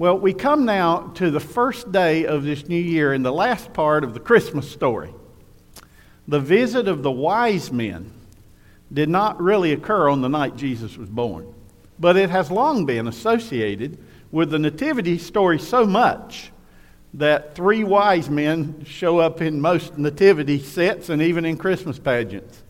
[0.00, 3.74] Well, we come now to the first day of this new year and the last
[3.74, 5.12] part of the Christmas story.
[6.26, 8.10] The visit of the wise men
[8.90, 11.52] did not really occur on the night Jesus was born,
[11.98, 13.98] but it has long been associated
[14.30, 16.50] with the nativity story so much
[17.12, 22.62] that three wise men show up in most nativity sets and even in Christmas pageants.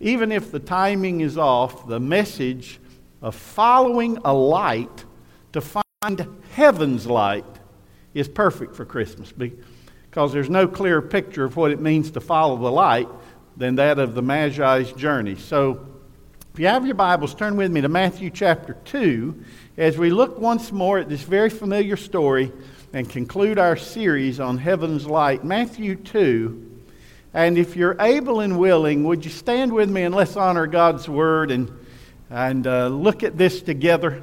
[0.00, 2.80] Even if the timing is off, the message
[3.20, 5.04] of following a light
[5.52, 5.83] to find
[6.52, 7.44] heaven's light
[8.12, 12.56] is perfect for Christmas because there's no clearer picture of what it means to follow
[12.56, 13.08] the light
[13.56, 15.36] than that of the Magi's journey.
[15.36, 15.86] So,
[16.52, 19.44] if you have your Bibles, turn with me to Matthew chapter 2
[19.76, 22.52] as we look once more at this very familiar story
[22.92, 25.42] and conclude our series on heaven's light.
[25.42, 26.82] Matthew 2.
[27.32, 31.08] And if you're able and willing, would you stand with me and let's honor God's
[31.08, 31.72] word and,
[32.30, 34.22] and uh, look at this together?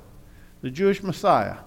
[0.61, 1.57] the Jewish Messiah,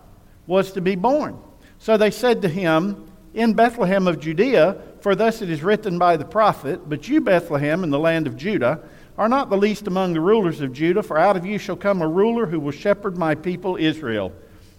[0.46, 1.38] was to be born.
[1.78, 6.16] So they said to him, In Bethlehem of Judea, for thus it is written by
[6.16, 8.80] the prophet, But you, Bethlehem, in the land of Judah,
[9.16, 12.02] are not the least among the rulers of Judah, for out of you shall come
[12.02, 14.32] a ruler who will shepherd my people Israel.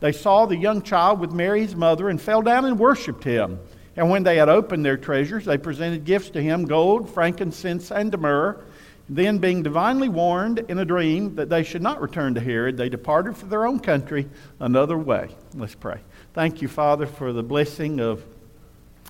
[0.00, 3.58] they saw the young child with Mary his mother and fell down and worshipped him.
[3.96, 8.16] And when they had opened their treasures, they presented gifts to him gold, frankincense, and
[8.18, 8.60] myrrh.
[9.08, 12.90] Then, being divinely warned in a dream that they should not return to Herod, they
[12.90, 14.28] departed for their own country
[14.60, 15.34] another way.
[15.54, 16.00] Let's pray.
[16.34, 18.22] Thank you, Father, for the blessing of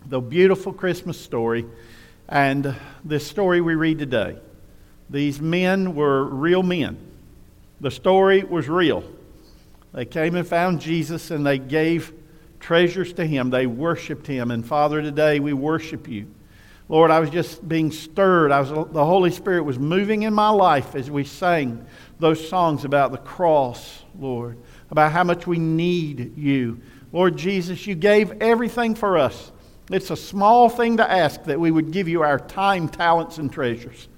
[0.07, 1.67] the beautiful Christmas story
[2.29, 4.39] and this story we read today.
[5.11, 6.97] These men were real men,
[7.81, 9.03] the story was real.
[9.93, 12.13] They came and found Jesus and they gave
[12.61, 13.51] treasures to him.
[13.51, 14.51] They worshiped him.
[14.51, 16.29] And Father, today we worship you.
[16.89, 18.51] Lord, I was just being stirred.
[18.51, 21.85] I was, the Holy Spirit was moving in my life as we sang
[22.19, 24.59] those songs about the cross, Lord,
[24.91, 26.81] about how much we need you.
[27.13, 29.53] Lord Jesus, you gave everything for us.
[29.91, 33.53] It's a small thing to ask that we would give you our time, talents, and
[33.53, 34.09] treasures.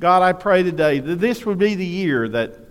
[0.00, 2.67] God, I pray today that this would be the year that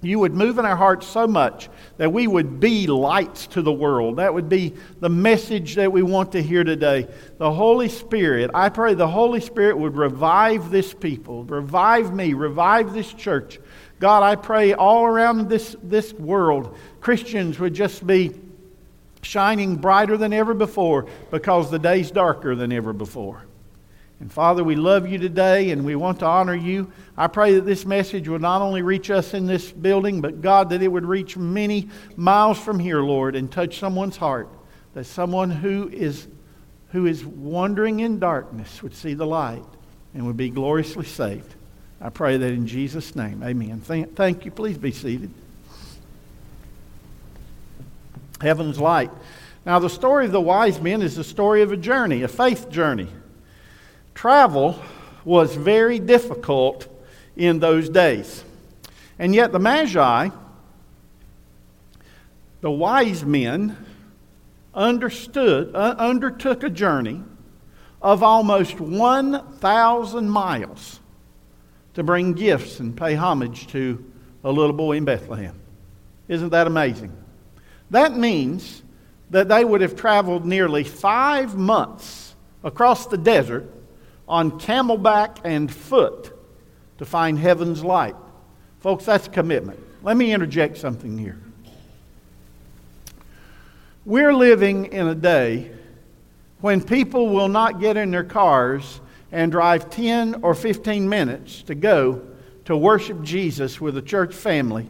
[0.00, 3.72] you would move in our hearts so much that we would be lights to the
[3.72, 4.16] world.
[4.16, 7.08] That would be the message that we want to hear today.
[7.38, 12.92] The Holy Spirit, I pray the Holy Spirit would revive this people, revive me, revive
[12.92, 13.58] this church.
[13.98, 18.32] God, I pray all around this, this world, Christians would just be
[19.22, 23.47] shining brighter than ever before because the day's darker than ever before.
[24.20, 26.90] And Father, we love you today and we want to honor you.
[27.16, 30.70] I pray that this message will not only reach us in this building, but God,
[30.70, 34.48] that it would reach many miles from here, Lord, and touch someone's heart.
[34.94, 36.26] That someone who is,
[36.90, 39.64] who is wandering in darkness would see the light
[40.14, 41.54] and would be gloriously saved.
[42.00, 43.42] I pray that in Jesus' name.
[43.44, 43.80] Amen.
[43.80, 44.50] Thank, thank you.
[44.50, 45.30] Please be seated.
[48.40, 49.10] Heaven's light.
[49.64, 52.68] Now, the story of the wise men is the story of a journey, a faith
[52.68, 53.08] journey.
[54.18, 54.82] Travel
[55.24, 56.88] was very difficult
[57.36, 58.42] in those days.
[59.16, 60.30] And yet, the Magi,
[62.60, 63.76] the wise men,
[64.74, 67.22] understood, uh, undertook a journey
[68.02, 70.98] of almost 1,000 miles
[71.94, 74.04] to bring gifts and pay homage to
[74.42, 75.54] a little boy in Bethlehem.
[76.26, 77.16] Isn't that amazing?
[77.90, 78.82] That means
[79.30, 83.76] that they would have traveled nearly five months across the desert
[84.28, 86.32] on camelback and foot
[86.98, 88.16] to find heaven's light.
[88.80, 89.80] Folks, that's commitment.
[90.02, 91.38] Let me interject something here.
[94.04, 95.70] We're living in a day
[96.60, 99.00] when people will not get in their cars
[99.32, 102.22] and drive 10 or 15 minutes to go
[102.64, 104.88] to worship Jesus with a church family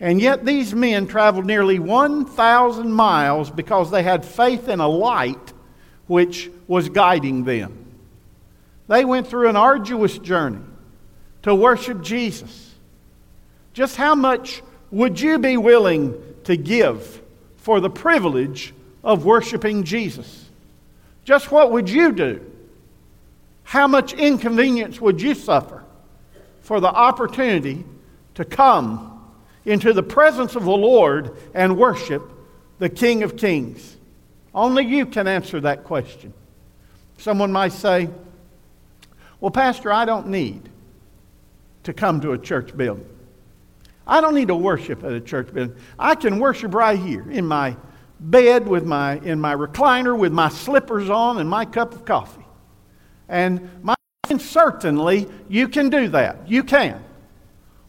[0.00, 5.52] And yet these men traveled nearly 1,000 miles because they had faith in a light
[6.06, 7.89] which was guiding them.
[8.90, 10.64] They went through an arduous journey
[11.42, 12.74] to worship Jesus.
[13.72, 17.22] Just how much would you be willing to give
[17.58, 20.44] for the privilege of worshiping Jesus?
[21.22, 22.44] Just what would you do?
[23.62, 25.84] How much inconvenience would you suffer
[26.62, 27.84] for the opportunity
[28.34, 29.24] to come
[29.64, 32.28] into the presence of the Lord and worship
[32.80, 33.96] the King of Kings?
[34.52, 36.34] Only you can answer that question.
[37.18, 38.08] Someone might say,
[39.40, 40.68] Well, Pastor, I don't need
[41.84, 43.06] to come to a church building.
[44.06, 45.76] I don't need to worship at a church building.
[45.98, 47.76] I can worship right here in my
[48.18, 52.44] bed with my in my recliner with my slippers on and my cup of coffee.
[53.28, 53.94] And my
[54.38, 56.48] certainly you can do that.
[56.48, 57.02] You can.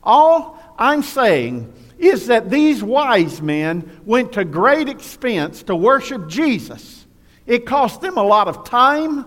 [0.03, 7.05] All I'm saying is that these wise men went to great expense to worship Jesus.
[7.45, 9.25] It cost them a lot of time,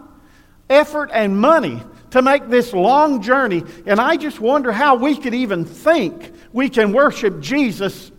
[0.68, 1.82] effort, and money
[2.14, 3.64] to make this long journey.
[3.86, 8.12] And I just wonder how we could even think we can worship Jesus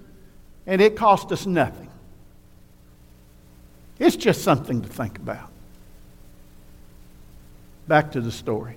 [0.68, 1.89] and it cost us nothing.
[3.97, 5.50] It's just something to think about.
[7.88, 8.75] Back to the story.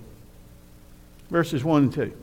[1.29, 2.17] Verses 1 and 2.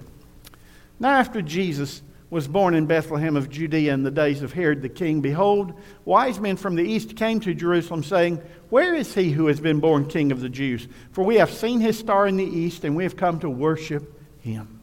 [0.98, 4.88] Now, after Jesus was born in Bethlehem of Judea in the days of Herod the
[4.88, 5.74] king, behold,
[6.04, 9.78] wise men from the east came to Jerusalem, saying, Where is he who has been
[9.78, 10.88] born king of the Jews?
[11.12, 14.20] For we have seen his star in the east, and we have come to worship
[14.40, 14.80] him.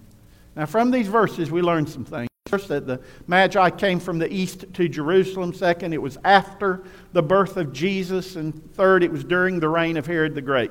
[0.55, 2.29] Now, from these verses, we learn some things.
[2.47, 5.53] First, that the Magi came from the east to Jerusalem.
[5.53, 8.35] Second, it was after the birth of Jesus.
[8.35, 10.69] And third, it was during the reign of Herod the Great.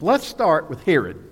[0.00, 1.31] Let's start with Herod.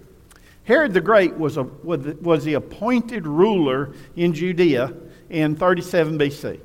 [0.70, 4.94] Herod the Great was, a, was the appointed ruler in Judea
[5.28, 6.60] in 37 BC.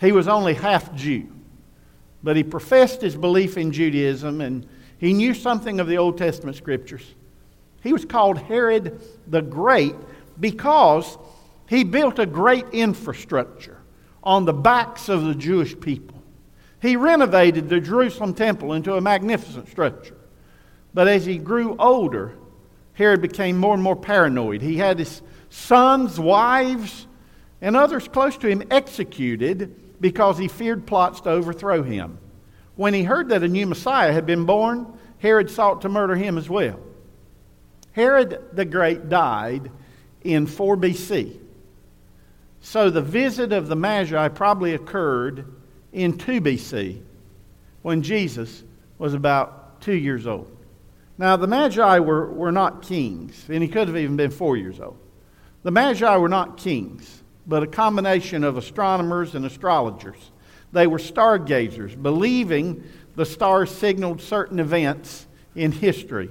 [0.00, 1.28] He was only half Jew,
[2.24, 4.66] but he professed his belief in Judaism and
[4.98, 7.14] he knew something of the Old Testament scriptures.
[7.80, 9.94] He was called Herod the Great
[10.40, 11.16] because
[11.68, 13.78] he built a great infrastructure
[14.24, 16.20] on the backs of the Jewish people.
[16.82, 20.16] He renovated the Jerusalem temple into a magnificent structure.
[20.92, 22.36] But as he grew older,
[22.94, 24.62] Herod became more and more paranoid.
[24.62, 25.20] He had his
[25.50, 27.06] sons, wives,
[27.60, 32.18] and others close to him executed because he feared plots to overthrow him.
[32.76, 34.86] When he heard that a new Messiah had been born,
[35.18, 36.80] Herod sought to murder him as well.
[37.92, 39.70] Herod the Great died
[40.22, 41.38] in 4 BC.
[42.60, 45.46] So the visit of the Magi probably occurred
[45.92, 47.00] in 2 BC
[47.82, 48.64] when Jesus
[48.98, 50.50] was about two years old.
[51.16, 54.80] Now, the Magi were, were not kings, and he could have even been four years
[54.80, 54.98] old.
[55.62, 60.32] The Magi were not kings, but a combination of astronomers and astrologers.
[60.72, 62.84] They were stargazers, believing
[63.14, 66.30] the stars signaled certain events in history.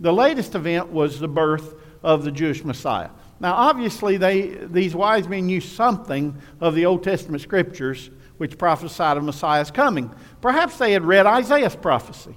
[0.00, 3.10] The latest event was the birth of the Jewish Messiah.
[3.38, 9.16] Now, obviously, they, these wise men knew something of the Old Testament scriptures which prophesied
[9.16, 10.12] of Messiah's coming.
[10.40, 12.36] Perhaps they had read Isaiah's prophecy.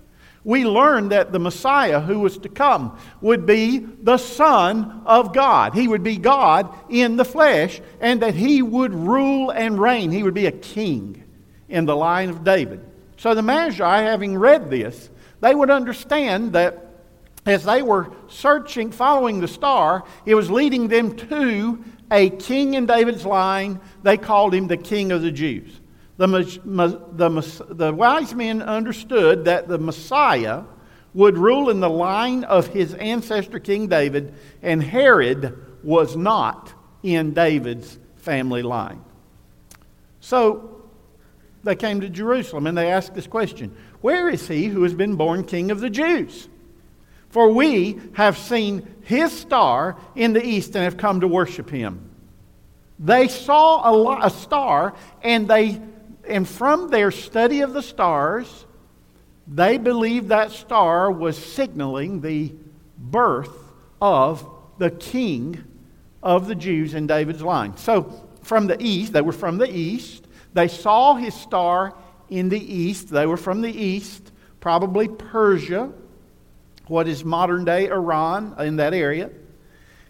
[0.43, 5.73] we learn that the Messiah who was to come would be the Son of God.
[5.73, 10.11] He would be God in the flesh, and that he would rule and reign.
[10.11, 11.23] He would be a king
[11.69, 12.83] in the line of David.
[13.17, 15.09] So the Magi, having read this,
[15.41, 16.87] they would understand that
[17.45, 22.85] as they were searching, following the star, it was leading them to a king in
[22.85, 23.79] David's line.
[24.03, 25.80] They called him the King of the Jews.
[26.21, 26.59] The,
[27.15, 30.61] the, the wise men understood that the Messiah
[31.15, 37.33] would rule in the line of his ancestor, King David, and Herod was not in
[37.33, 39.03] David's family line.
[40.19, 40.83] So
[41.63, 45.15] they came to Jerusalem and they asked this question Where is he who has been
[45.15, 46.47] born King of the Jews?
[47.29, 52.11] For we have seen his star in the east and have come to worship him.
[52.99, 55.81] They saw a, a star and they
[56.27, 58.65] and from their study of the stars,
[59.47, 62.53] they believed that star was signaling the
[62.97, 63.55] birth
[64.01, 64.47] of
[64.77, 65.63] the king
[66.23, 67.75] of the Jews in David's line.
[67.77, 70.25] So, from the east, they were from the east.
[70.53, 71.95] They saw his star
[72.29, 73.09] in the east.
[73.09, 75.91] They were from the east, probably Persia,
[76.87, 79.29] what is modern day Iran, in that area.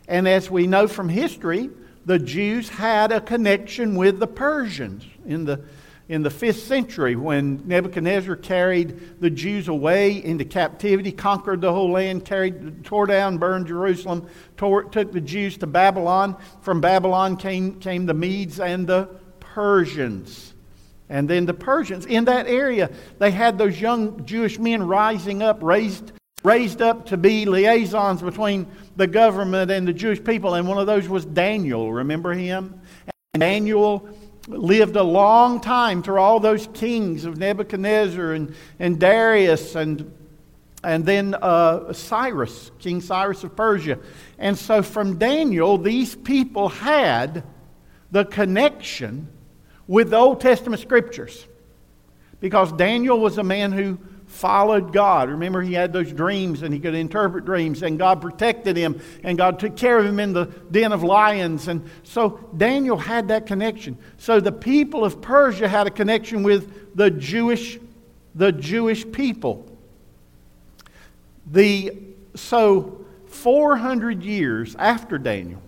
[0.08, 1.70] And as we know from history,
[2.06, 5.62] the Jews had a connection with the Persians in the
[6.12, 11.90] in the fifth century when Nebuchadnezzar carried the Jews away into captivity, conquered the whole
[11.90, 14.28] land, carried, tore down, burned Jerusalem,
[14.58, 16.36] tore, took the Jews to Babylon.
[16.64, 19.08] From Babylon came, came the Medes and the
[19.40, 20.54] Persians.
[21.08, 25.64] And then the Persians, in that area, they had those young Jewish men rising up,
[25.64, 26.12] raised,
[26.44, 30.56] raised up to be liaisons between the government and the Jewish people.
[30.56, 31.94] And one of those was Daniel.
[31.94, 32.82] Remember him?
[33.34, 34.10] And Daniel
[34.48, 40.12] lived a long time through all those kings of Nebuchadnezzar and, and Darius and,
[40.84, 44.00] and then uh, Cyrus, King Cyrus of Persia.
[44.40, 47.44] And so from Daniel, these people had
[48.12, 49.28] the connection
[49.88, 51.48] with the Old Testament scriptures
[52.40, 54.00] because Daniel was a man who
[54.32, 55.30] followed God.
[55.30, 59.38] Remember, he had those dreams and he could interpret dreams, and God protected him, and
[59.38, 61.68] God took care of him in the den of lions.
[61.68, 63.98] And so Daniel had that connection.
[64.18, 67.78] So the people of Persia had a connection with the Jewish,
[68.34, 69.68] the Jewish people.
[71.52, 71.98] The,
[72.34, 75.62] so 400 years after Daniel,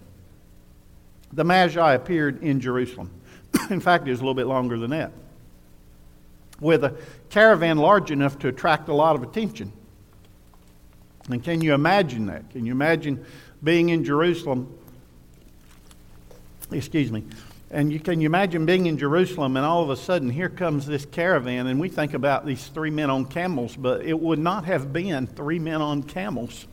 [1.33, 3.11] the Magi appeared in Jerusalem.
[3.69, 5.11] in fact, it was a little bit longer than that
[6.63, 6.95] with a
[7.29, 9.71] caravan large enough to attract a lot of attention.
[11.29, 12.49] And can you imagine that?
[12.49, 13.23] Can you imagine
[13.63, 14.75] being in Jerusalem?
[16.71, 17.23] Excuse me.
[17.69, 20.85] And you can you imagine being in Jerusalem and all of a sudden here comes
[20.85, 24.65] this caravan and we think about these three men on camels, but it would not
[24.65, 26.67] have been three men on camels.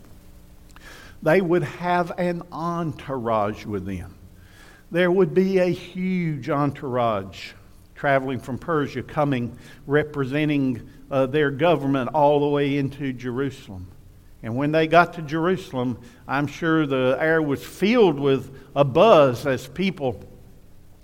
[1.22, 4.14] They would have an entourage with them.
[4.90, 7.52] There would be a huge entourage
[8.00, 9.54] traveling from Persia, coming
[9.86, 13.86] representing uh, their government all the way into Jerusalem.
[14.42, 19.46] And when they got to Jerusalem, I'm sure the air was filled with a buzz
[19.46, 20.24] as people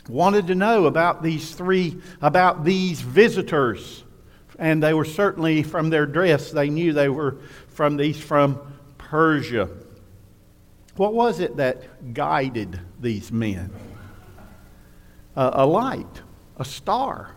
[0.09, 4.03] wanted to know about these three, about these visitors.
[4.59, 7.37] And they were certainly from their dress, they knew they were
[7.69, 8.59] from these from
[8.97, 9.69] Persia.
[10.97, 13.71] What was it that guided these men?
[15.37, 16.23] Uh, a light
[16.57, 17.35] a star,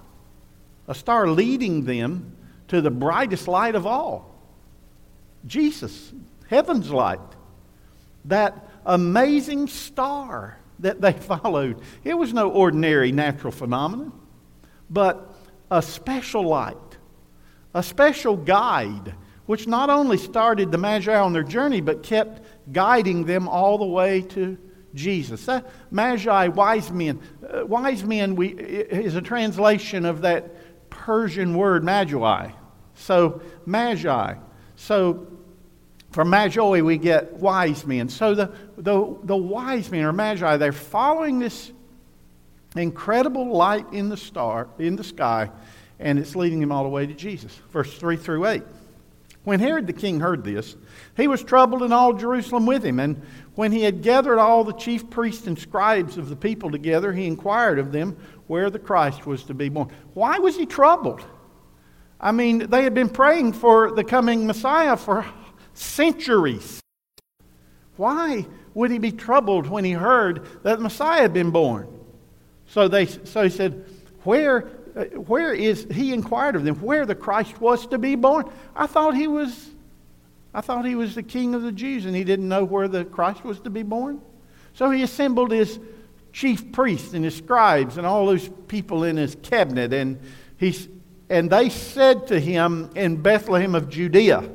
[0.87, 2.35] a star leading them
[2.67, 4.29] to the brightest light of all
[5.45, 6.13] Jesus,
[6.47, 7.19] heaven's light.
[8.25, 11.81] That amazing star that they followed.
[12.03, 14.11] It was no ordinary natural phenomenon,
[14.89, 15.35] but
[15.71, 16.77] a special light,
[17.73, 23.25] a special guide, which not only started the Magi on their journey, but kept guiding
[23.25, 24.57] them all the way to
[24.93, 25.45] Jesus.
[25.45, 27.19] That magi, wise men.
[27.47, 32.51] Uh, wise men we, is a translation of that Persian word magi.
[32.95, 34.35] So, magi.
[34.75, 35.27] So,
[36.11, 38.09] from magi, we get wise men.
[38.09, 41.71] So, the, the, the wise men or magi, they're following this
[42.75, 45.49] incredible light in the star, in the sky,
[45.99, 47.53] and it's leading them all the way to Jesus.
[47.71, 48.63] Verse 3 through 8.
[49.43, 50.75] When Herod the king heard this,
[51.17, 52.99] he was troubled in all Jerusalem with him.
[52.99, 53.21] And
[53.55, 57.25] when he had gathered all the chief priests and scribes of the people together, he
[57.25, 59.89] inquired of them where the Christ was to be born.
[60.13, 61.21] Why was he troubled?
[62.19, 65.25] I mean, they had been praying for the coming Messiah for
[65.73, 66.81] centuries.
[67.95, 71.87] Why would he be troubled when he heard that the Messiah had been born?
[72.65, 73.85] So, they, so he said,
[74.23, 78.49] where, uh, where is, he inquired of them, where the Christ was to be born.
[78.75, 79.71] I thought he was
[80.53, 83.05] I thought he was the king of the Jews and he didn't know where the
[83.05, 84.21] Christ was to be born.
[84.73, 85.79] So he assembled his
[86.31, 90.19] chief priests and his scribes and all those people in his cabinet and
[90.57, 90.75] he
[91.29, 94.49] and they said to him in Bethlehem of Judea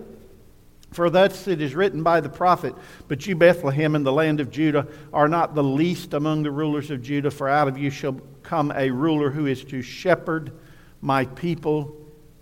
[0.93, 2.75] for thus it is written by the prophet
[3.09, 6.93] but you Bethlehem in the land of Judah are not the least among the rulers
[6.93, 10.53] of Judah for out of you shall come a ruler who is to shepherd
[11.01, 11.97] my people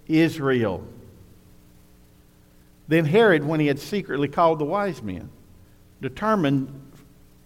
[0.06, 0.86] Israel
[2.88, 5.30] then Herod, when he had secretly called the wise men,
[6.00, 6.92] determined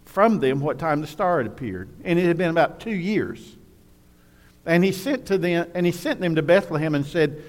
[0.05, 1.91] from them what time the star had appeared.
[2.05, 3.57] And it had been about two years.
[4.65, 7.43] And he sent to them and he sent them to Bethlehem and said,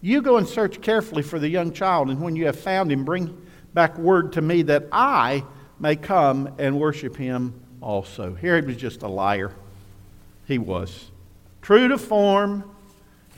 [0.00, 3.04] You go and search carefully for the young child, and when you have found him,
[3.04, 3.40] bring
[3.72, 5.44] back word to me that I
[5.78, 8.34] may come and worship him also.
[8.34, 9.52] Herod was just a liar.
[10.46, 11.10] He was.
[11.62, 12.64] True to form,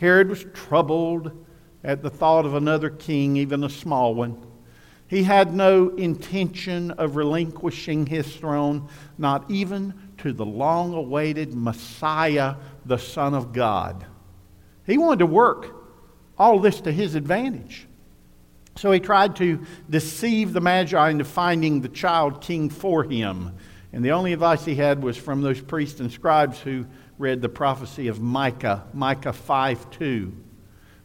[0.01, 1.45] Herod was troubled
[1.85, 4.45] at the thought of another king, even a small one.
[5.07, 8.89] He had no intention of relinquishing his throne,
[9.19, 14.07] not even to the long awaited Messiah, the Son of God.
[14.87, 15.77] He wanted to work
[16.39, 17.87] all this to his advantage.
[18.77, 23.53] So he tried to deceive the Magi into finding the child king for him.
[23.93, 26.87] And the only advice he had was from those priests and scribes who
[27.19, 30.44] read the prophecy of Micah, Micah 5 2.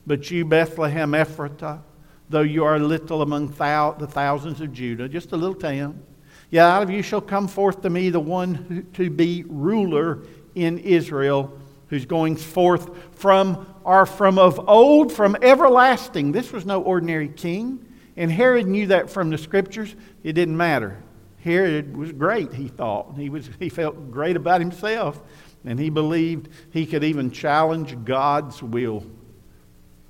[0.10, 1.82] But you, Bethlehem Ephratah,
[2.30, 6.02] though you are little among thou- the thousands of Judah, just a little town,
[6.50, 10.24] yet out of you shall come forth to me the one who, to be ruler
[10.56, 11.56] in Israel,
[11.90, 16.32] who's going forth from are from of old, from everlasting.
[16.32, 17.86] This was no ordinary king.
[18.18, 19.96] And Herod knew that from the scriptures.
[20.24, 21.04] It didn't matter.
[21.44, 23.14] Herod was great, he thought.
[23.16, 25.22] He, was, he felt great about himself.
[25.66, 29.06] And he believed he could even challenge God's will.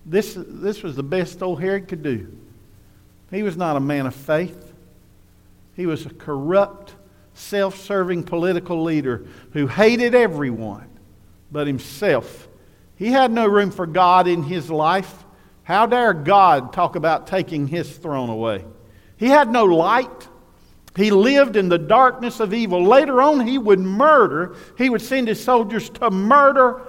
[0.10, 2.36] This, this was the best old Herod could do.
[3.30, 4.74] He was not a man of faith.
[5.76, 6.96] He was a corrupt,
[7.36, 10.90] self serving political leader who hated everyone
[11.52, 12.48] but himself.
[12.96, 15.26] He had no room for God in his life.
[15.64, 18.66] How dare God talk about taking his throne away?
[19.18, 20.28] He had no light.
[20.96, 22.84] He lived in the darkness of evil.
[22.84, 24.56] Later on, he would murder.
[24.76, 26.82] He would send his soldiers to murder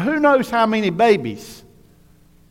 [0.00, 1.62] who knows how many babies,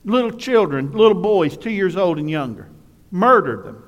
[0.05, 2.69] little children, little boys, two years old and younger.
[3.11, 3.83] Murdered them.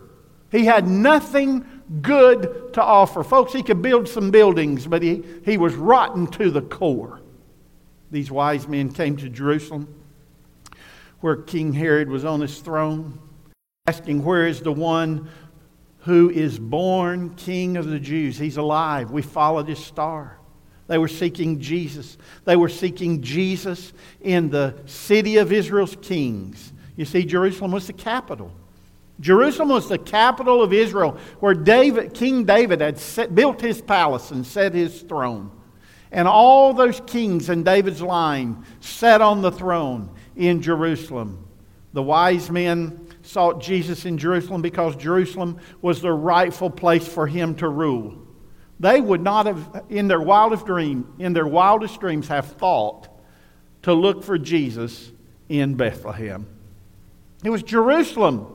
[0.52, 1.66] He had nothing
[2.02, 3.24] good to offer.
[3.24, 7.22] Folks, he could build some buildings, but he, he was rotten to the core
[8.12, 9.94] these wise men came to Jerusalem,
[11.20, 13.20] where King Herod was on his throne,
[13.86, 15.30] asking, Where is the one
[16.00, 18.38] who is born King of the Jews?
[18.38, 19.12] He's alive.
[19.12, 20.37] We followed his star.
[20.88, 22.18] They were seeking Jesus.
[22.46, 26.74] They were seeking Jesus in the city of Israel's kings.
[26.96, 28.52] You see, Jerusalem was the capital.
[29.20, 34.32] Jerusalem was the capital of Israel, where David, King David had set, built his palace
[34.32, 35.52] and set his throne.
[36.12, 41.46] And all those kings in David's line sat on the throne in Jerusalem.
[41.94, 47.56] The wise men sought Jesus in Jerusalem because Jerusalem was the rightful place for him
[47.56, 48.27] to rule.
[48.80, 53.08] They would not have, in their wildest dream, in their wildest dreams, have thought
[53.84, 55.12] to look for Jesus
[55.50, 56.46] in Bethlehem.
[57.44, 58.48] It was Jerusalem,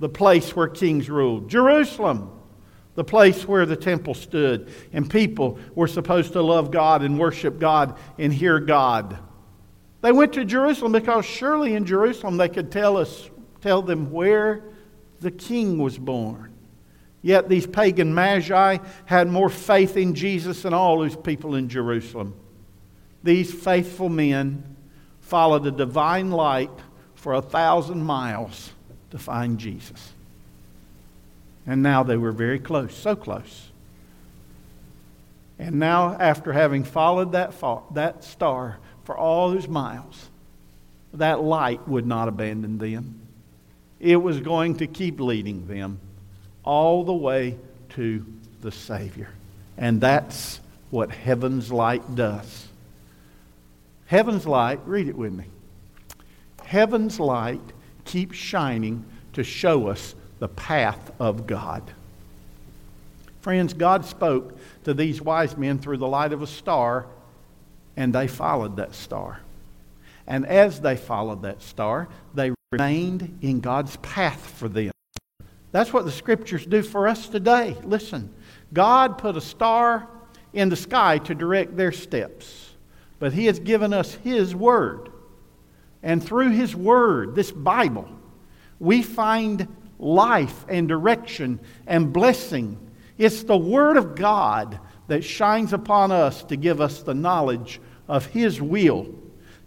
[0.00, 1.48] the place where kings ruled.
[1.48, 2.30] Jerusalem,
[2.94, 7.58] the place where the temple stood, and people were supposed to love God and worship
[7.58, 9.18] God and hear God.
[10.00, 13.30] They went to Jerusalem because surely in Jerusalem they could tell us,
[13.60, 14.64] tell them where
[15.20, 16.51] the king was born.
[17.22, 22.34] Yet these pagan magi had more faith in Jesus than all those people in Jerusalem.
[23.22, 24.76] These faithful men
[25.20, 26.70] followed the divine light
[27.14, 28.72] for a thousand miles
[29.10, 30.12] to find Jesus.
[31.64, 33.70] And now they were very close, so close.
[35.60, 37.54] And now, after having followed that,
[37.94, 40.28] that star for all those miles,
[41.14, 43.20] that light would not abandon them.
[44.00, 46.00] It was going to keep leading them
[46.64, 47.56] all the way
[47.90, 48.24] to
[48.60, 49.30] the Savior.
[49.76, 52.68] And that's what heaven's light does.
[54.06, 55.44] Heaven's light, read it with me.
[56.64, 57.60] Heaven's light
[58.04, 61.82] keeps shining to show us the path of God.
[63.40, 67.06] Friends, God spoke to these wise men through the light of a star,
[67.96, 69.40] and they followed that star.
[70.26, 74.92] And as they followed that star, they remained in God's path for them.
[75.72, 77.76] That's what the scriptures do for us today.
[77.82, 78.32] Listen,
[78.72, 80.08] God put a star
[80.52, 82.74] in the sky to direct their steps,
[83.18, 85.10] but He has given us His Word.
[86.02, 88.08] And through His Word, this Bible,
[88.78, 89.66] we find
[89.98, 92.78] life and direction and blessing.
[93.16, 98.26] It's the Word of God that shines upon us to give us the knowledge of
[98.26, 99.08] His will.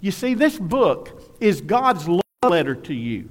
[0.01, 3.29] You see, this book is God's love letter to you.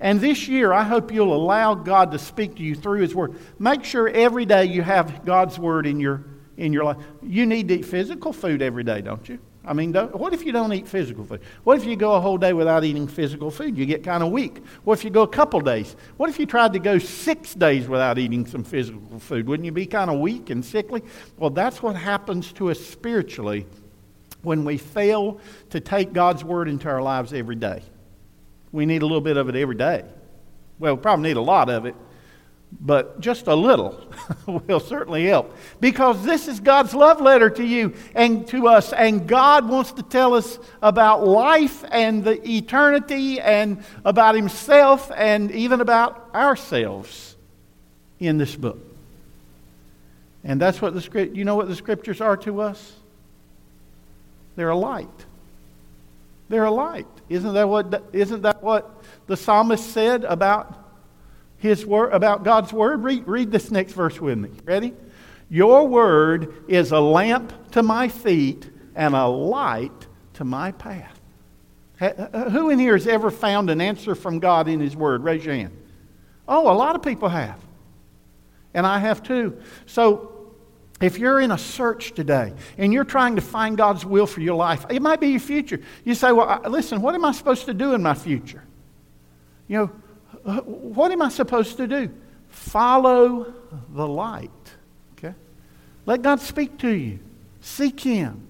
[0.00, 3.34] And this year, I hope you'll allow God to speak to you through His Word.
[3.58, 6.24] Make sure every day you have God's Word in your,
[6.56, 6.98] in your life.
[7.22, 9.38] You need to eat physical food every day, don't you?
[9.68, 11.42] I mean, what if you don't eat physical food?
[11.62, 13.76] What if you go a whole day without eating physical food?
[13.76, 14.62] You get kind of weak.
[14.84, 15.94] What if you go a couple days?
[16.16, 19.46] What if you tried to go six days without eating some physical food?
[19.46, 21.02] Wouldn't you be kind of weak and sickly?
[21.36, 23.66] Well, that's what happens to us spiritually
[24.40, 27.82] when we fail to take God's word into our lives every day.
[28.72, 30.04] We need a little bit of it every day.
[30.78, 31.94] Well, we probably need a lot of it,
[32.80, 34.00] but just a little
[34.46, 35.54] will certainly help.
[35.80, 40.02] Because this is God's love letter to you and to us, and God wants to
[40.02, 47.36] tell us about life and the eternity and about Himself and even about ourselves
[48.20, 48.78] in this book.
[50.44, 52.92] And that's what the script, you know what the scriptures are to us?
[54.56, 55.08] They're a light.
[56.48, 57.06] They're a light.
[57.28, 60.86] Isn't that what, isn't that what the psalmist said about
[61.58, 63.02] his word, about God's word?
[63.02, 64.50] Read, read this next verse with me.
[64.64, 64.94] Ready?
[65.50, 71.18] Your word is a lamp to my feet and a light to my path.
[72.00, 75.24] Uh, uh, who in here has ever found an answer from God in His Word?
[75.24, 75.76] Raise your hand.
[76.46, 77.58] Oh, a lot of people have.
[78.72, 79.60] And I have too.
[79.86, 80.37] So
[81.00, 84.56] if you're in a search today and you're trying to find God's will for your
[84.56, 85.80] life, it might be your future.
[86.04, 88.64] You say, Well, listen, what am I supposed to do in my future?
[89.68, 89.86] You know,
[90.64, 92.10] what am I supposed to do?
[92.48, 93.54] Follow
[93.90, 94.50] the light.
[95.12, 95.34] Okay?
[96.06, 97.20] Let God speak to you.
[97.60, 98.44] Seek Him.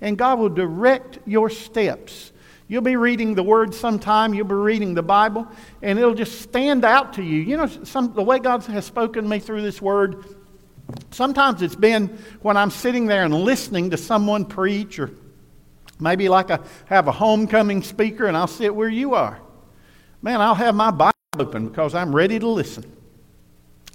[0.00, 2.32] And God will direct your steps.
[2.68, 5.46] You'll be reading the Word sometime, you'll be reading the Bible,
[5.82, 7.40] and it'll just stand out to you.
[7.40, 10.24] You know, some, the way God has spoken to me through this Word
[11.10, 12.08] Sometimes it's been
[12.40, 15.10] when I'm sitting there and listening to someone preach, or
[16.00, 19.38] maybe like I have a homecoming speaker and I'll sit where you are.
[20.22, 22.90] Man, I'll have my Bible open because I'm ready to listen.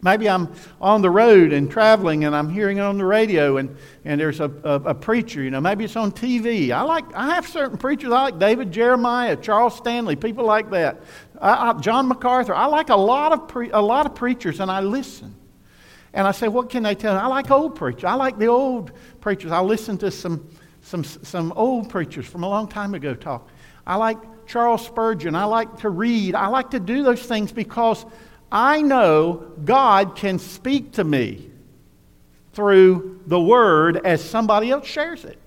[0.04, 3.76] Maybe I'm on the road and traveling and I'm hearing it on the radio and,
[4.06, 6.70] and there's a, a, a, preacher, you know, maybe it's on TV.
[6.72, 11.02] I like, I have certain preachers, I like David Jeremiah, Charles Stanley, people like that.
[11.42, 12.54] I, I, John MacArthur.
[12.54, 15.34] I like a lot of, pre, a lot of preachers and I listen.
[16.18, 17.16] And I say, what can they tell?
[17.16, 18.06] I like old preachers.
[18.06, 19.52] I like the old preachers.
[19.52, 20.50] I listen to some,
[20.82, 23.48] some, some old preachers from a long time ago talk.
[23.86, 25.36] I like Charles Spurgeon.
[25.36, 26.34] I like to read.
[26.34, 28.04] I like to do those things because
[28.52, 31.52] I know God can speak to me
[32.54, 35.38] through the Word as somebody else shares it.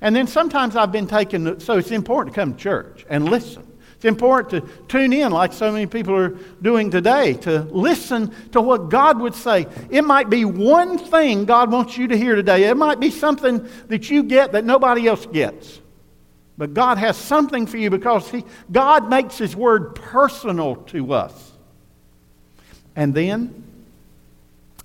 [0.00, 3.65] And then sometimes I've been taken, so it's important to come to church and listen.
[3.96, 8.60] It's important to tune in, like so many people are doing today, to listen to
[8.60, 9.66] what God would say.
[9.90, 13.66] It might be one thing God wants you to hear today, it might be something
[13.88, 15.80] that you get that nobody else gets.
[16.58, 21.52] But God has something for you because he, God makes His Word personal to us.
[22.94, 23.64] And then,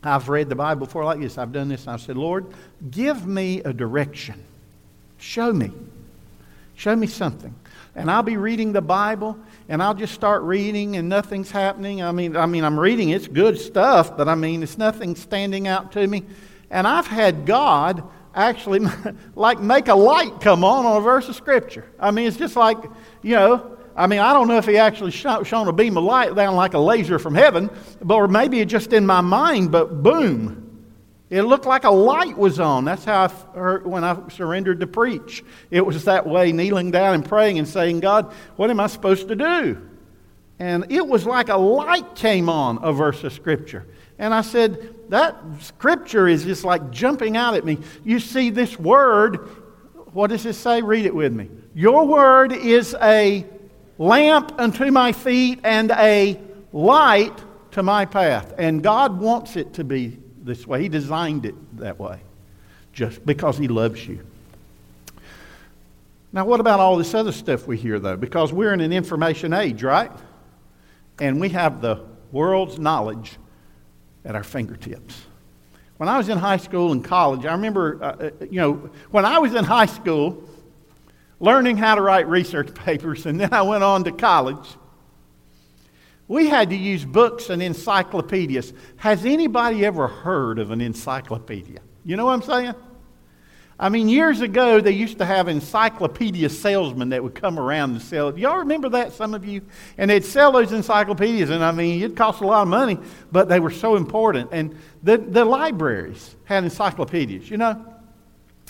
[0.03, 1.37] I've read the Bible before like this.
[1.37, 1.81] I've done this.
[1.83, 2.45] And I've said, Lord,
[2.89, 4.43] give me a direction.
[5.17, 5.71] Show me.
[6.75, 7.53] Show me something
[7.95, 12.01] and I'll be reading the Bible and I'll just start reading and nothing's happening.
[12.01, 15.67] I mean, I mean, I'm reading, it's good stuff, but I mean, it's nothing standing
[15.67, 16.23] out to me.
[16.69, 18.79] And I've had God actually
[19.35, 21.85] like make a light come on on a verse of Scripture.
[21.99, 22.77] I mean, it's just like,
[23.21, 26.33] you know, I mean, I don't know if he actually shone a beam of light
[26.33, 27.69] down like a laser from heaven,
[28.01, 30.70] but or maybe it's just in my mind, but boom,
[31.31, 32.83] it looked like a light was on.
[32.83, 35.45] That's how I heard when I surrendered to preach.
[35.69, 39.29] It was that way, kneeling down and praying and saying, God, what am I supposed
[39.29, 39.81] to do?
[40.59, 43.87] And it was like a light came on a verse of Scripture.
[44.19, 47.77] And I said, That Scripture is just like jumping out at me.
[48.03, 49.37] You see, this word,
[50.11, 50.81] what does it say?
[50.81, 51.49] Read it with me.
[51.73, 53.45] Your word is a
[53.97, 56.37] lamp unto my feet and a
[56.73, 57.39] light
[57.71, 58.53] to my path.
[58.57, 60.81] And God wants it to be this way.
[60.81, 62.19] He designed it that way
[62.93, 64.25] just because He loves you.
[66.33, 68.15] Now, what about all this other stuff we hear, though?
[68.15, 70.11] Because we're in an information age, right?
[71.19, 73.37] And we have the world's knowledge
[74.23, 75.21] at our fingertips.
[75.97, 79.25] When I was in high school and college, I remember, uh, uh you know, when
[79.25, 80.43] I was in high school,
[81.39, 84.67] learning how to write research papers, and then I went on to college
[86.31, 88.71] we had to use books and encyclopedias.
[88.95, 91.81] Has anybody ever heard of an encyclopedia?
[92.05, 92.73] You know what I'm saying?
[93.77, 98.01] I mean, years ago, they used to have encyclopedia salesmen that would come around and
[98.01, 98.39] sell.
[98.39, 99.61] Y'all remember that, some of you?
[99.97, 102.97] And they'd sell those encyclopedias, and I mean, it cost a lot of money,
[103.33, 104.51] but they were so important.
[104.53, 107.51] And the, the libraries had encyclopedias.
[107.51, 107.85] You know,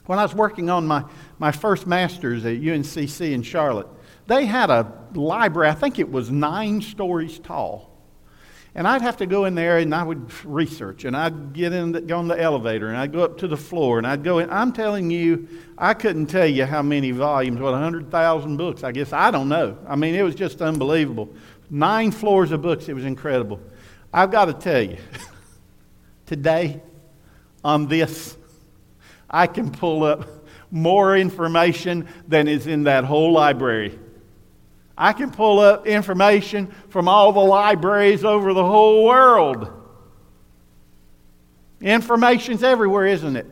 [0.07, 1.03] when I was working on my,
[1.37, 3.87] my first master's at UNCC in Charlotte,
[4.31, 7.89] they had a library, I think it was nine stories tall.
[8.73, 11.91] And I'd have to go in there and I would research and I'd get in,
[11.91, 14.39] the, go on the elevator and I'd go up to the floor and I'd go
[14.39, 14.49] in.
[14.49, 19.11] I'm telling you, I couldn't tell you how many volumes, what, 100,000 books, I guess.
[19.11, 19.77] I don't know.
[19.85, 21.27] I mean, it was just unbelievable.
[21.69, 23.59] Nine floors of books, it was incredible.
[24.13, 24.97] I've got to tell you,
[26.25, 26.81] today
[27.65, 28.37] on this,
[29.29, 30.25] I can pull up
[30.71, 33.99] more information than is in that whole library.
[34.97, 39.71] I can pull up information from all the libraries over the whole world.
[41.81, 43.47] Information's everywhere, isn't it?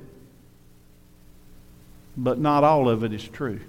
[2.16, 3.60] But not all of it is true.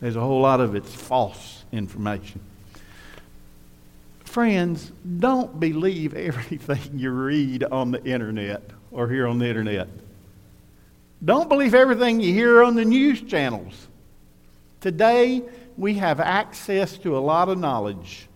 [0.00, 2.40] There's a whole lot of it's false information.
[4.24, 9.88] Friends, don't believe everything you read on the internet or hear on the internet.
[11.24, 13.86] Don't believe everything you hear on the news channels.
[14.80, 15.42] Today,
[15.76, 18.28] we have access to a lot of knowledge,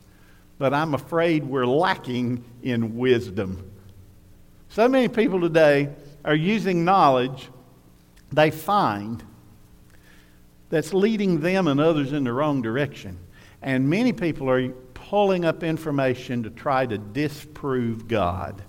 [0.58, 3.70] but I'm afraid we're lacking in wisdom.
[4.68, 5.90] So many people today
[6.24, 7.48] are using knowledge
[8.32, 9.22] they find
[10.68, 13.18] that's leading them and others in the wrong direction.
[13.62, 18.62] And many people are pulling up information to try to disprove God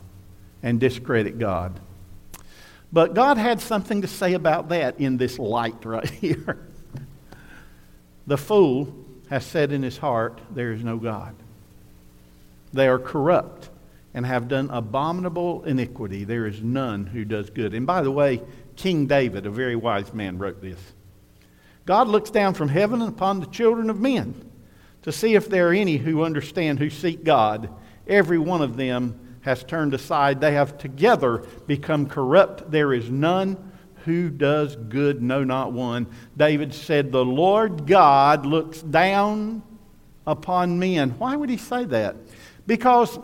[0.63, 1.79] and discredit God.
[2.91, 6.68] But God had something to say about that in this light right here.
[8.29, 8.93] The fool
[9.31, 11.35] has said in his heart, There is no God.
[12.71, 13.69] They are corrupt
[14.13, 16.25] and have done abominable iniquity.
[16.25, 17.73] There is none who does good.
[17.73, 18.41] And by the way,
[18.75, 20.79] King David, a very wise man, wrote this.
[21.87, 24.35] God looks down from heaven upon the children of men
[25.01, 27.73] to see if there are any who understand, who seek God.
[28.07, 30.39] Every one of them has turned aside.
[30.39, 32.69] They have together become corrupt.
[32.69, 33.68] There is none
[34.09, 36.07] who does good, no, not one.
[36.35, 39.63] David said, The Lord God looks down
[40.27, 41.11] upon men.
[41.11, 42.15] Why would he say that?
[42.67, 43.17] Because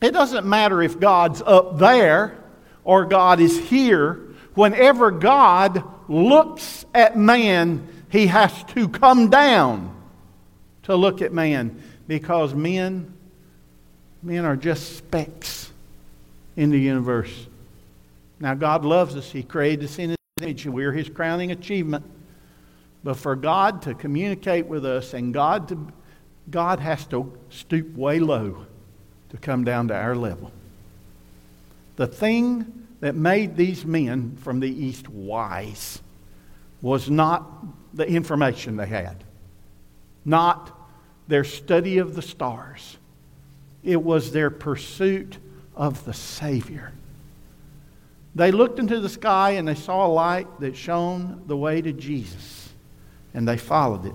[0.00, 2.38] it doesn't matter if God's up there
[2.84, 4.20] or God is here.
[4.54, 9.94] Whenever God looks at man, he has to come down
[10.84, 13.12] to look at man because men
[14.22, 15.70] Men are just specks
[16.56, 17.46] in the universe.
[18.42, 19.30] Now, God loves us.
[19.30, 20.66] He created us in His image.
[20.66, 22.04] and We're His crowning achievement.
[23.04, 25.86] But for God to communicate with us and God to
[26.50, 28.66] God has to stoop way low
[29.30, 30.50] to come down to our level.
[31.94, 36.02] The thing that made these men from the East wise
[36.80, 37.48] was not
[37.94, 39.22] the information they had,
[40.24, 40.76] not
[41.28, 42.96] their study of the stars,
[43.84, 45.38] it was their pursuit
[45.76, 46.92] of the Savior.
[48.34, 51.92] They looked into the sky and they saw a light that shone the way to
[51.92, 52.70] Jesus,
[53.34, 54.14] and they followed it.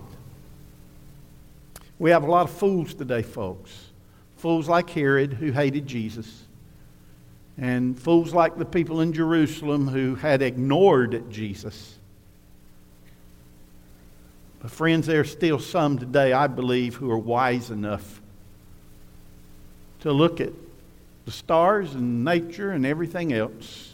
[1.99, 3.71] We have a lot of fools today, folks.
[4.37, 6.43] Fools like Herod, who hated Jesus,
[7.57, 11.97] and fools like the people in Jerusalem who had ignored Jesus.
[14.59, 18.21] But, friends, there are still some today, I believe, who are wise enough
[19.99, 20.53] to look at
[21.25, 23.86] the stars and nature and everything else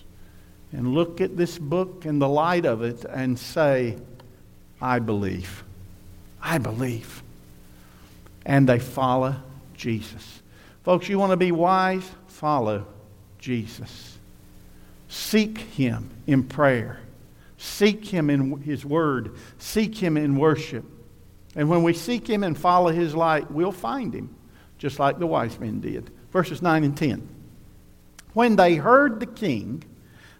[0.73, 3.95] and look at this book in the light of it and say,
[4.81, 5.63] I believe.
[6.41, 7.23] I believe.
[8.45, 9.35] And they follow
[9.75, 10.41] Jesus.
[10.83, 12.09] Folks, you want to be wise?
[12.27, 12.85] Follow
[13.39, 14.17] Jesus.
[15.07, 16.99] Seek Him in prayer.
[17.57, 19.35] Seek Him in His Word.
[19.59, 20.83] Seek Him in worship.
[21.55, 24.35] And when we seek Him and follow His light, we'll find Him
[24.79, 26.09] just like the wise men did.
[26.31, 27.29] Verses 9 and 10.
[28.33, 29.83] When they heard the king,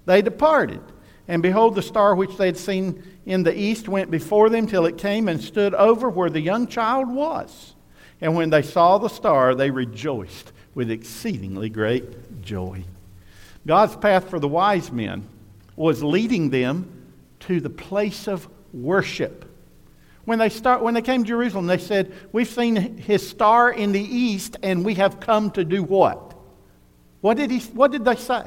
[0.06, 0.82] they departed.
[1.28, 4.86] And behold, the star which they had seen in the east went before them till
[4.86, 7.74] it came and stood over where the young child was.
[8.20, 12.84] And when they saw the star, they rejoiced with exceedingly great joy.
[13.66, 15.26] God's path for the wise men
[15.76, 16.90] was leading them
[17.42, 19.46] to the place of worship.
[20.26, 23.92] When they, start, when they came to Jerusalem, they said, We've seen his star in
[23.92, 26.34] the east, and we have come to do what?
[27.22, 28.46] What did, he, what did they say?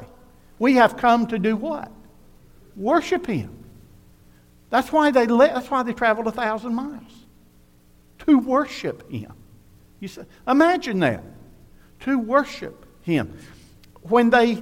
[0.59, 1.91] We have come to do what?
[2.75, 3.63] Worship him.
[4.69, 7.25] That's why they, that's why they traveled a thousand miles.
[8.19, 9.33] To worship him.
[9.99, 11.23] You say, imagine that.
[12.01, 13.37] To worship him.
[14.01, 14.61] When they,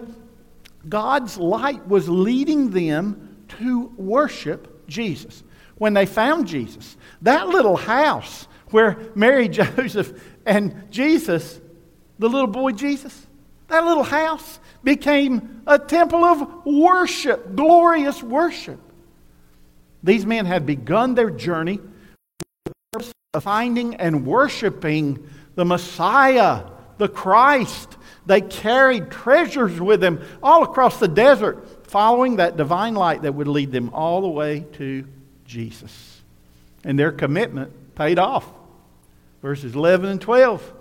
[0.87, 5.43] God's light was leading them to worship Jesus
[5.77, 6.97] when they found Jesus.
[7.21, 11.59] That little house where Mary, Joseph, and Jesus,
[12.19, 13.24] the little boy Jesus,
[13.67, 18.79] that little house became a temple of worship, glorious worship.
[20.03, 21.79] These men had begun their journey
[22.93, 26.63] of finding and worshiping the Messiah,
[26.97, 27.97] the Christ.
[28.25, 33.47] They carried treasures with them all across the desert, following that divine light that would
[33.47, 35.07] lead them all the way to
[35.45, 36.21] Jesus.
[36.83, 38.47] And their commitment paid off.
[39.41, 40.73] Verses 11 and 12.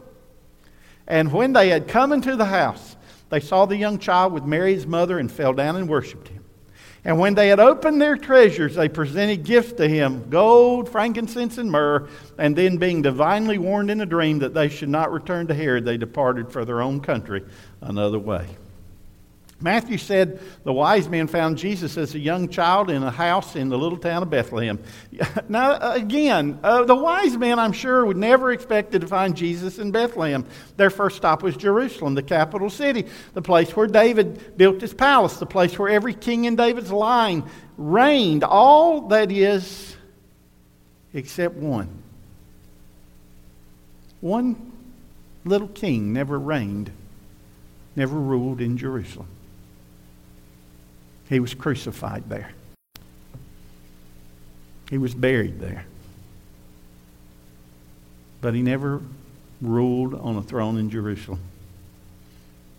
[1.06, 2.96] And when they had come into the house,
[3.30, 6.44] they saw the young child with Mary's mother and fell down and worshipped him.
[7.04, 11.70] And when they had opened their treasures, they presented gifts to him gold, frankincense, and
[11.70, 12.08] myrrh.
[12.38, 15.84] And then, being divinely warned in a dream that they should not return to Herod,
[15.84, 17.44] they departed for their own country
[17.82, 18.46] another way.
[19.64, 23.70] Matthew said the wise men found Jesus as a young child in a house in
[23.70, 24.78] the little town of Bethlehem.
[25.48, 29.90] Now, again, uh, the wise men, I'm sure, would never expected to find Jesus in
[29.90, 30.44] Bethlehem.
[30.76, 35.38] Their first stop was Jerusalem, the capital city, the place where David built his palace,
[35.38, 37.48] the place where every king in David's line
[37.78, 38.44] reigned.
[38.44, 39.96] All that is,
[41.14, 41.88] except one.
[44.20, 44.72] One
[45.46, 46.90] little king never reigned,
[47.96, 49.28] never ruled in Jerusalem.
[51.28, 52.50] He was crucified there.
[54.90, 55.86] He was buried there.
[58.40, 59.00] But he never
[59.62, 61.40] ruled on a throne in Jerusalem.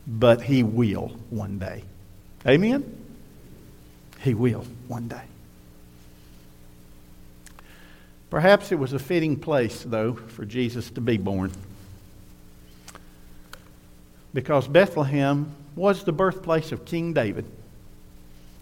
[0.08, 1.84] But he will one day.
[2.46, 2.84] Amen?
[4.22, 5.24] He will one day.
[8.30, 11.52] Perhaps it was a fitting place, though, for Jesus to be born.
[14.34, 17.46] Because Bethlehem was the birthplace of King David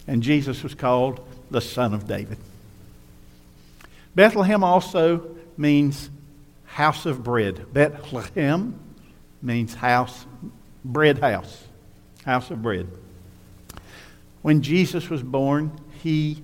[0.08, 2.38] and Jesus was called the Son of David.
[4.16, 6.10] Bethlehem also means
[6.66, 7.72] house of bread.
[7.74, 8.80] Bethlehem
[9.42, 10.26] means house,
[10.84, 11.64] bread house,
[12.26, 12.88] house of bread.
[14.42, 16.44] When Jesus was born, he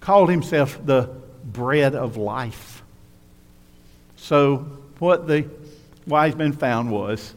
[0.00, 1.10] called himself the
[1.44, 2.82] bread of life.
[4.16, 4.66] So,
[4.98, 5.48] what the
[6.06, 7.34] wise men found was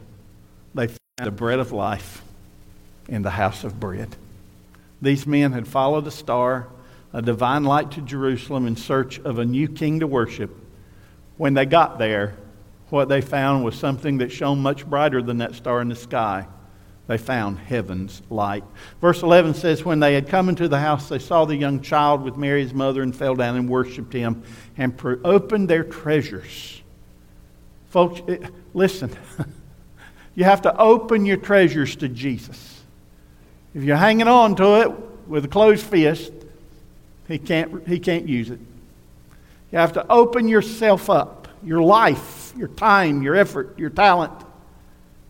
[0.74, 2.22] they found the bread of life
[3.08, 4.16] in the house of bread.
[5.02, 6.68] These men had followed a star,
[7.12, 10.54] a divine light to Jerusalem in search of a new king to worship.
[11.36, 12.36] When they got there,
[12.90, 16.46] what they found was something that shone much brighter than that star in the sky.
[17.06, 18.62] They found heaven's light.
[19.00, 22.22] Verse 11 says, When they had come into the house, they saw the young child
[22.22, 24.44] with Mary's mother, and fell down and worshiped him
[24.76, 26.82] and opened their treasures.
[27.88, 29.10] Folks, it, listen,
[30.36, 32.69] you have to open your treasures to Jesus.
[33.74, 34.92] If you're hanging on to it
[35.28, 36.32] with a closed fist,
[37.28, 38.58] he can't, he can't use it.
[39.70, 44.32] You have to open yourself up, your life, your time, your effort, your talent,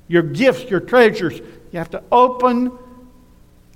[0.09, 1.38] your gifts, your treasures.
[1.38, 2.72] You have to open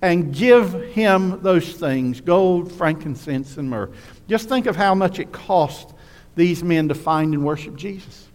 [0.00, 3.90] and give him those things gold, frankincense, and myrrh.
[4.28, 5.94] Just think of how much it cost
[6.34, 8.26] these men to find and worship Jesus.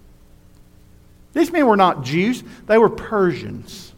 [1.33, 3.88] These men were not Jews, they were Persians.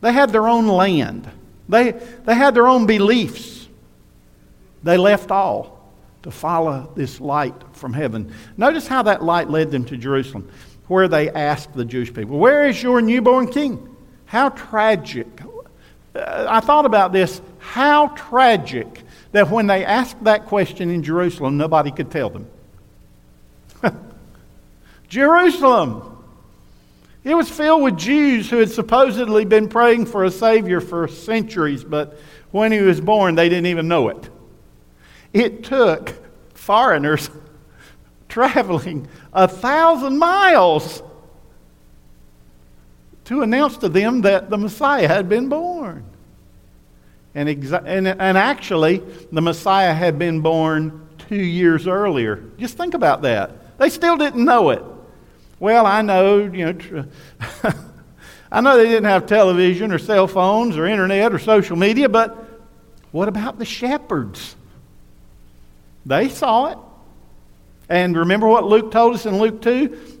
[0.00, 1.28] They had their own land,
[1.68, 1.92] they,
[2.24, 3.54] they had their own beliefs.
[4.82, 5.76] They left all
[6.22, 8.32] to follow this light from heaven.
[8.56, 10.48] Notice how that light led them to Jerusalem,
[10.86, 13.96] where they asked the Jewish people, Where is your newborn king?
[14.26, 15.26] How tragic.
[16.14, 17.40] Uh, I thought about this.
[17.58, 22.46] How tragic that when they asked that question in Jerusalem, nobody could tell them.
[25.08, 26.15] Jerusalem.
[27.26, 31.82] It was filled with Jews who had supposedly been praying for a Savior for centuries,
[31.82, 32.20] but
[32.52, 34.30] when he was born, they didn't even know it.
[35.32, 36.14] It took
[36.54, 37.28] foreigners
[38.28, 41.02] traveling a thousand miles
[43.24, 46.04] to announce to them that the Messiah had been born.
[47.34, 52.44] And, exa- and, and actually, the Messiah had been born two years earlier.
[52.56, 53.78] Just think about that.
[53.78, 54.84] They still didn't know it.
[55.58, 57.04] Well, I know, you know,
[58.52, 62.36] I know they didn't have television or cell phones or internet or social media, but
[63.10, 64.54] what about the shepherds?
[66.04, 66.78] They saw it.
[67.88, 70.16] And remember what Luke told us in Luke 2?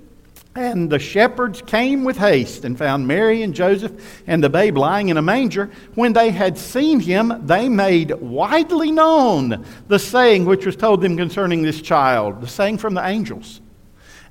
[0.54, 5.10] And the shepherds came with haste and found Mary and Joseph and the babe lying
[5.10, 5.70] in a manger.
[5.94, 11.18] When they had seen him, they made widely known the saying which was told them
[11.18, 13.60] concerning this child, the saying from the angels.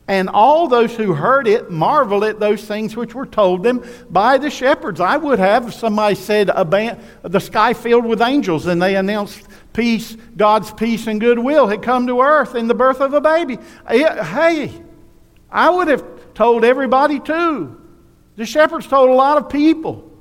[0.08, 4.38] And all those who heard it marveled at those things which were told them by
[4.38, 5.00] the shepherds.
[5.00, 9.42] I would have if somebody said the sky filled with angels and they announced
[9.74, 13.58] peace, God's peace and goodwill had come to earth in the birth of a baby.
[13.88, 14.72] Eh, hey,
[15.50, 17.82] I would have told everybody too.
[18.36, 20.12] The shepherds told a lot of people.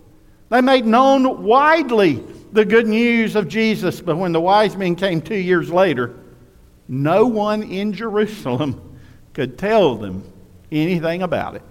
[0.48, 5.20] They made known widely the good news of Jesus, but when the wise men came
[5.20, 6.14] two years later,
[6.88, 8.93] no one in Jerusalem
[9.34, 10.24] could tell them
[10.72, 11.62] anything about it.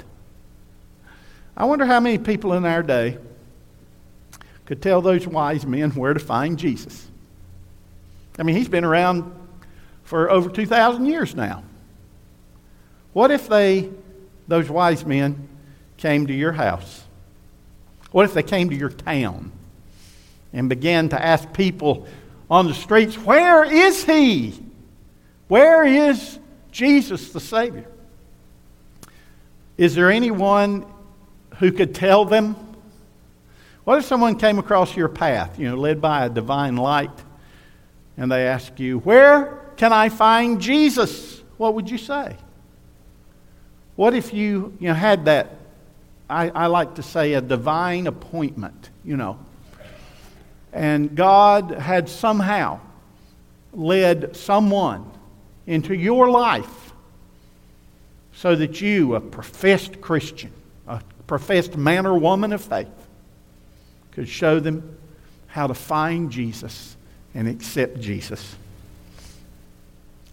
[1.55, 3.17] I wonder how many people in our day
[4.65, 7.07] could tell those wise men where to find Jesus.
[8.37, 9.31] I mean, he's been around
[10.03, 11.63] for over 2,000 years now.
[13.13, 13.89] What if they,
[14.47, 15.47] those wise men,
[15.97, 17.03] came to your house?
[18.11, 19.51] What if they came to your town
[20.51, 22.07] and began to ask people
[22.49, 24.59] on the streets, Where is he?
[25.47, 26.39] Where is
[26.73, 27.85] Jesus the Savior.
[29.77, 30.85] Is there anyone
[31.59, 32.55] who could tell them
[33.83, 37.11] What if someone came across your path, you know, led by a divine light,
[38.17, 41.41] and they ask you, Where can I find Jesus?
[41.57, 42.35] What would you say?
[43.95, 45.55] What if you, you know, had that,
[46.29, 49.37] I, I like to say, a divine appointment, you know,
[50.71, 52.79] and God had somehow
[53.73, 55.11] led someone
[55.65, 56.93] into your life
[58.33, 60.51] so that you, a professed Christian,
[60.87, 62.87] a professed man or woman of faith,
[64.11, 64.97] could show them
[65.47, 66.95] how to find Jesus
[67.33, 68.55] and accept Jesus.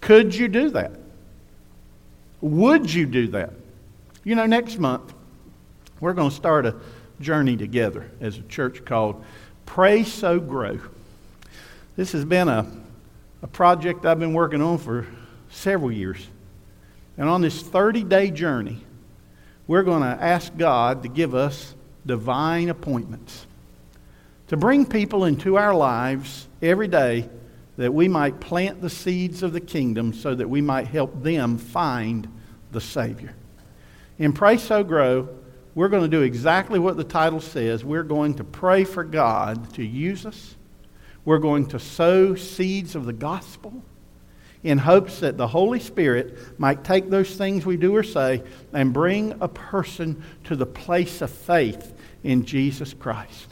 [0.00, 0.92] Could you do that?
[2.40, 3.52] Would you do that?
[4.24, 5.12] You know, next month,
[6.00, 6.74] we're going to start a
[7.20, 9.22] journey together as a church called
[9.66, 10.80] Pray Sow Grow.
[11.96, 12.66] This has been a,
[13.42, 15.06] a project I've been working on for
[15.50, 16.26] several years.
[17.16, 18.82] And on this 30 day journey,
[19.66, 21.74] we're going to ask God to give us
[22.06, 23.46] divine appointments
[24.50, 27.28] to bring people into our lives every day
[27.76, 31.56] that we might plant the seeds of the kingdom so that we might help them
[31.56, 32.26] find
[32.72, 33.32] the Savior.
[34.18, 35.28] In Pray Sow Grow,
[35.76, 37.84] we're going to do exactly what the title says.
[37.84, 40.56] We're going to pray for God to use us.
[41.24, 43.84] We're going to sow seeds of the gospel
[44.62, 48.42] in hopes that the Holy Spirit might take those things we do or say
[48.72, 53.50] and bring a person to the place of faith in Jesus Christ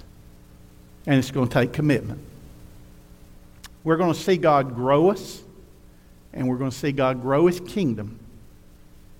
[1.09, 2.20] and it's going to take commitment.
[3.82, 5.42] We're going to see God grow us,
[6.34, 8.20] and we're going to see God grow His kingdom.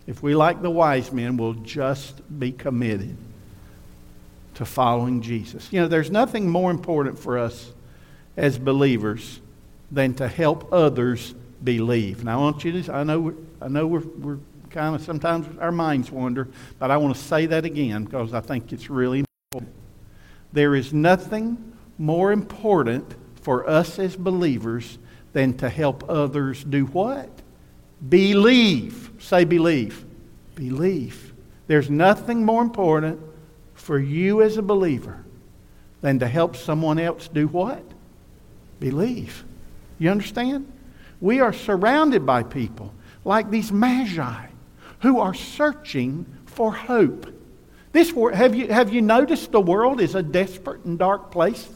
[0.07, 3.16] If we, like the wise men, will just be committed
[4.55, 5.72] to following Jesus.
[5.72, 7.72] You know, there's nothing more important for us
[8.36, 9.41] as believers
[9.91, 12.20] than to help others believe.
[12.20, 14.38] And I want you to, I know, I know we're, we're
[14.70, 16.48] kind of, sometimes our minds wander,
[16.78, 19.74] but I want to say that again because I think it's really important.
[20.52, 24.98] There is nothing more important for us as believers
[25.32, 27.30] than to help others do what?
[28.09, 29.11] Believe.
[29.18, 30.04] Say believe.
[30.54, 31.32] Believe.
[31.66, 33.20] There's nothing more important
[33.74, 35.24] for you as a believer
[36.00, 37.82] than to help someone else do what?
[38.80, 39.44] Believe.
[39.98, 40.70] You understand?
[41.21, 42.95] We are surrounded by people
[43.25, 44.47] like these magi
[45.01, 47.35] who are searching for hope.
[47.93, 51.69] This, have, you, have you noticed the world is a desperate and dark place?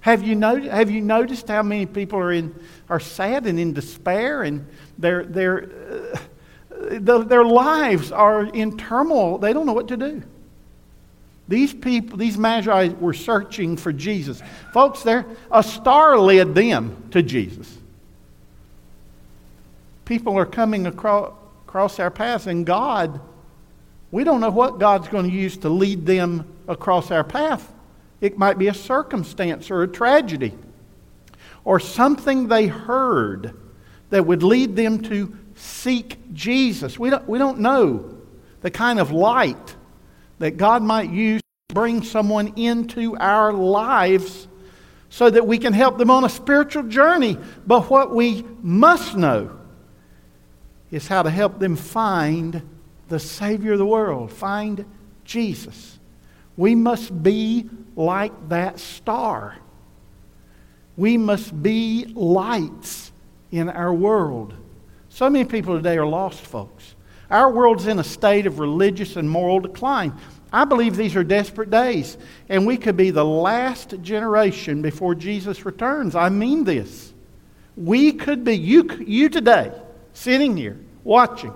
[0.00, 2.54] Have you, not, have you noticed how many people are, in,
[2.88, 4.66] are sad and in despair and
[4.96, 6.18] their, their, uh,
[6.70, 9.36] the, their lives are in turmoil?
[9.38, 10.22] They don't know what to do.
[11.48, 14.40] These people, these magi were searching for Jesus.
[14.72, 17.79] Folks, there, a star led them to Jesus.
[20.10, 21.32] People are coming across,
[21.68, 23.20] across our paths, and God,
[24.10, 27.72] we don't know what God's going to use to lead them across our path.
[28.20, 30.52] It might be a circumstance or a tragedy
[31.64, 33.56] or something they heard
[34.08, 36.98] that would lead them to seek Jesus.
[36.98, 38.18] We don't, we don't know
[38.62, 39.76] the kind of light
[40.40, 44.48] that God might use to bring someone into our lives
[45.08, 47.38] so that we can help them on a spiritual journey.
[47.64, 49.58] But what we must know
[50.90, 52.62] is how to help them find
[53.08, 54.84] the Savior of the world, find
[55.24, 55.98] Jesus.
[56.56, 59.56] We must be like that star.
[60.96, 63.12] We must be lights
[63.50, 64.54] in our world.
[65.08, 66.94] So many people today are lost, folks.
[67.30, 70.18] Our world's in a state of religious and moral decline.
[70.52, 72.18] I believe these are desperate days,
[72.48, 76.16] and we could be the last generation before Jesus returns.
[76.16, 77.14] I mean this.
[77.76, 79.72] We could be, you, you today,
[80.20, 81.54] sitting here, watching,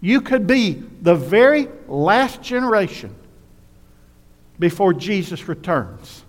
[0.00, 3.14] you could be the very last generation
[4.58, 6.22] before Jesus returns.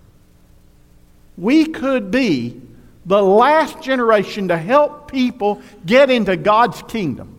[1.36, 2.60] We could be
[3.04, 7.38] the last generation to help people get into God's kingdom.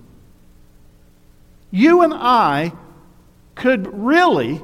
[1.72, 2.74] You and I
[3.56, 4.62] could really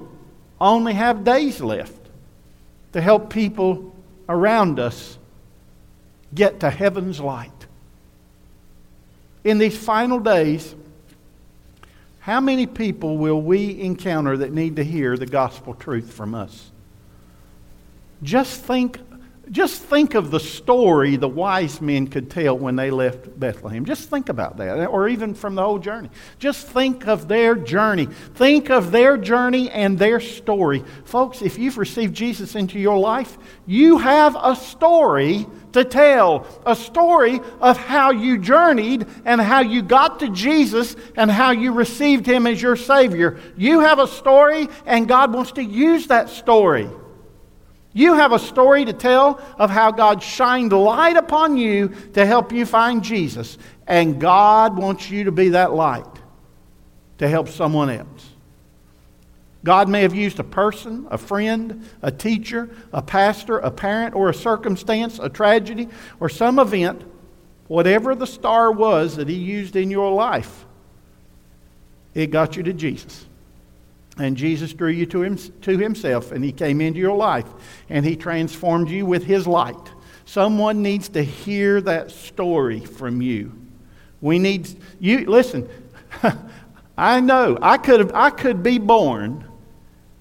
[0.62, 2.00] only have days left
[2.94, 3.96] to help people
[4.30, 5.18] around us
[6.34, 7.67] get to heaven's light.
[9.44, 10.76] In these final days,
[12.20, 16.72] how many people will we encounter that need to hear the gospel truth from us?
[18.22, 19.00] Just think,
[19.52, 23.86] just think of the story the wise men could tell when they left Bethlehem.
[23.86, 26.10] Just think about that, or even from the whole journey.
[26.40, 28.08] Just think of their journey.
[28.36, 30.84] Think of their journey and their story.
[31.06, 36.46] Folks, if you've received Jesus into your life, you have a story to tell.
[36.66, 41.72] A story of how you journeyed and how you got to Jesus and how you
[41.72, 43.40] received Him as your Savior.
[43.56, 46.90] You have a story, and God wants to use that story.
[47.98, 52.52] You have a story to tell of how God shined light upon you to help
[52.52, 53.58] you find Jesus.
[53.88, 56.06] And God wants you to be that light
[57.18, 58.30] to help someone else.
[59.64, 64.30] God may have used a person, a friend, a teacher, a pastor, a parent, or
[64.30, 65.90] a circumstance, a tragedy,
[66.20, 67.02] or some event,
[67.68, 70.68] whatever the star was that He used in your life,
[72.14, 73.27] it got you to Jesus.
[74.20, 77.46] And Jesus drew you to, him, to himself, and he came into your life,
[77.90, 79.92] and he transformed you with his light.
[80.26, 83.54] Someone needs to hear that story from you.
[84.20, 84.68] We need
[85.00, 85.70] you listen.
[86.98, 89.46] I know I could have, I could be born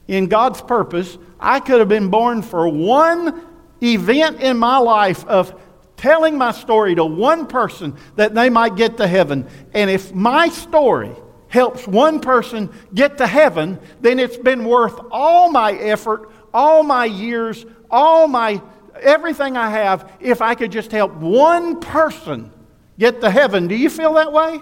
[0.06, 1.16] in God's purpose.
[1.40, 3.42] I could have been born for one
[3.82, 5.58] event in my life of
[5.96, 9.46] telling my story to one person that they might get to heaven.
[9.72, 11.14] And if my story
[11.48, 17.04] helps one person get to heaven, then it's been worth all my effort, all my
[17.04, 18.60] years, all my
[19.00, 22.50] everything I have if I could just help one person
[22.98, 23.68] get to heaven.
[23.68, 24.60] Do you feel that way?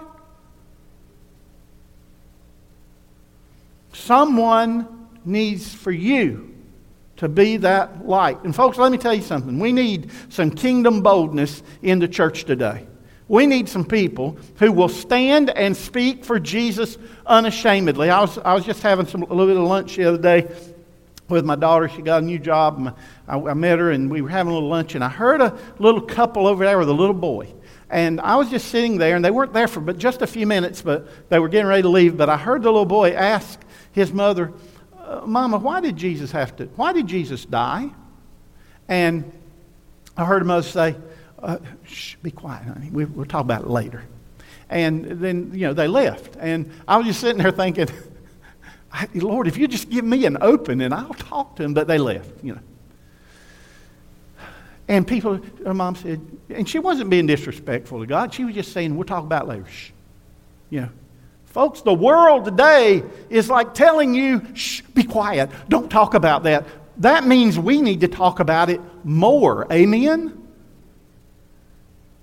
[3.92, 6.54] Someone needs for you
[7.16, 8.42] to be that light.
[8.44, 9.58] And folks, let me tell you something.
[9.58, 12.86] We need some kingdom boldness in the church today.
[13.26, 18.10] We need some people who will stand and speak for Jesus unashamedly.
[18.10, 20.54] I was, I was just having some, a little bit of lunch the other day
[21.28, 21.88] with my daughter.
[21.88, 22.96] She got a new job.
[23.26, 25.58] I, I met her, and we were having a little lunch, and I heard a
[25.78, 27.48] little couple over there with a little boy.
[27.88, 30.46] And I was just sitting there, and they weren't there for but just a few
[30.46, 32.16] minutes, but they were getting ready to leave.
[32.16, 33.58] But I heard the little boy ask
[33.92, 34.52] his mother,
[34.98, 37.90] uh, Mama, why did Jesus have to, why did Jesus die?
[38.88, 39.32] And
[40.16, 40.96] I heard a mother say,
[41.44, 42.90] uh, shh, be quiet, honey.
[42.90, 44.02] We, we'll talk about it later.
[44.70, 46.36] And then, you know, they left.
[46.40, 47.88] And I was just sitting there thinking,
[49.14, 51.74] Lord, if you just give me an open and I'll talk to them.
[51.74, 52.60] But they left, you know.
[54.88, 56.20] And people, her mom said,
[56.50, 58.34] and she wasn't being disrespectful to God.
[58.34, 59.66] She was just saying, we'll talk about it later.
[59.66, 59.90] Shh.
[60.70, 60.88] You know.
[61.46, 65.50] Folks, the world today is like telling you, shh, be quiet.
[65.68, 66.66] Don't talk about that.
[66.98, 69.70] That means we need to talk about it more.
[69.72, 70.43] Amen?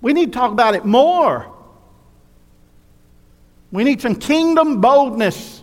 [0.02, 1.50] We need to talk about it more.
[3.70, 5.62] We need some kingdom boldness.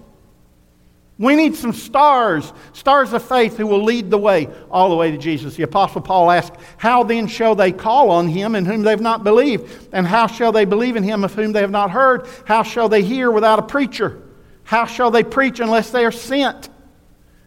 [1.19, 5.11] We need some stars, stars of faith who will lead the way all the way
[5.11, 5.55] to Jesus.
[5.55, 9.25] The Apostle Paul asked, How then shall they call on him in whom they've not
[9.25, 9.89] believed?
[9.91, 12.25] And how shall they believe in him of whom they have not heard?
[12.45, 14.21] How shall they hear without a preacher?
[14.63, 16.69] How shall they preach unless they are sent?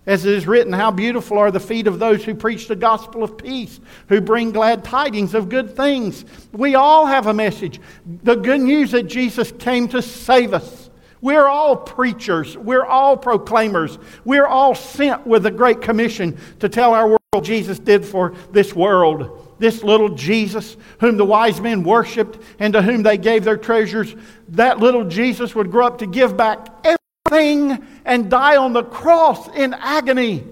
[0.04, 3.22] As it is written, How beautiful are the feet of those who preach the gospel
[3.22, 3.78] of peace,
[4.08, 6.24] who bring glad tidings of good things.
[6.50, 7.80] We all have a message.
[8.24, 10.90] The good news that Jesus came to save us.
[11.20, 12.58] We're all preachers.
[12.58, 13.96] We're all proclaimers.
[14.24, 18.74] We're all sent with a great commission to tell our world Jesus did for this
[18.74, 19.54] world.
[19.60, 24.16] This little Jesus, whom the wise men worshiped and to whom they gave their treasures,
[24.48, 29.48] that little Jesus would grow up to give back everything and die on the cross
[29.48, 30.44] in agony.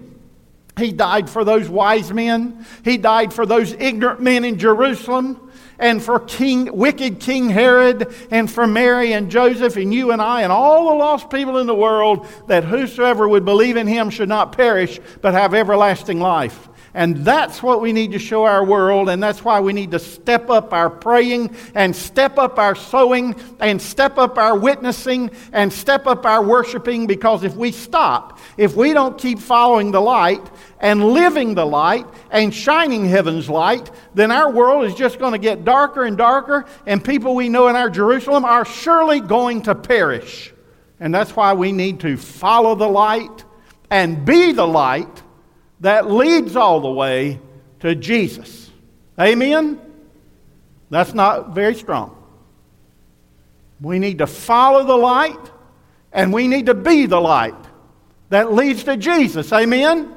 [0.78, 2.64] He died for those wise men.
[2.84, 8.50] He died for those ignorant men in Jerusalem and for King, wicked King Herod and
[8.50, 11.74] for Mary and Joseph and you and I and all the lost people in the
[11.74, 16.68] world that whosoever would believe in him should not perish but have everlasting life.
[16.92, 20.00] And that's what we need to show our world, and that's why we need to
[20.00, 25.72] step up our praying and step up our sowing and step up our witnessing and
[25.72, 30.50] step up our worshiping because if we stop, if we don't keep following the light
[30.80, 35.38] and living the light and shining heaven's light, then our world is just going to
[35.38, 39.76] get darker and darker, and people we know in our Jerusalem are surely going to
[39.76, 40.52] perish.
[40.98, 43.44] And that's why we need to follow the light
[43.90, 45.22] and be the light
[45.80, 47.40] that leads all the way
[47.80, 48.70] to Jesus.
[49.18, 49.80] Amen?
[50.90, 52.16] That's not very strong.
[53.80, 55.50] We need to follow the light
[56.12, 57.54] and we need to be the light
[58.28, 59.52] that leads to Jesus.
[59.52, 60.14] Amen?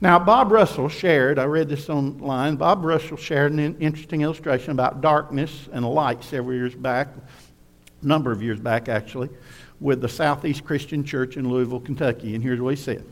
[0.00, 5.00] Now, Bob Russell shared, I read this online, Bob Russell shared an interesting illustration about
[5.00, 7.08] darkness and light several years back,
[8.02, 9.30] a number of years back actually,
[9.80, 12.34] with the Southeast Christian Church in Louisville, Kentucky.
[12.34, 13.04] And here's what he said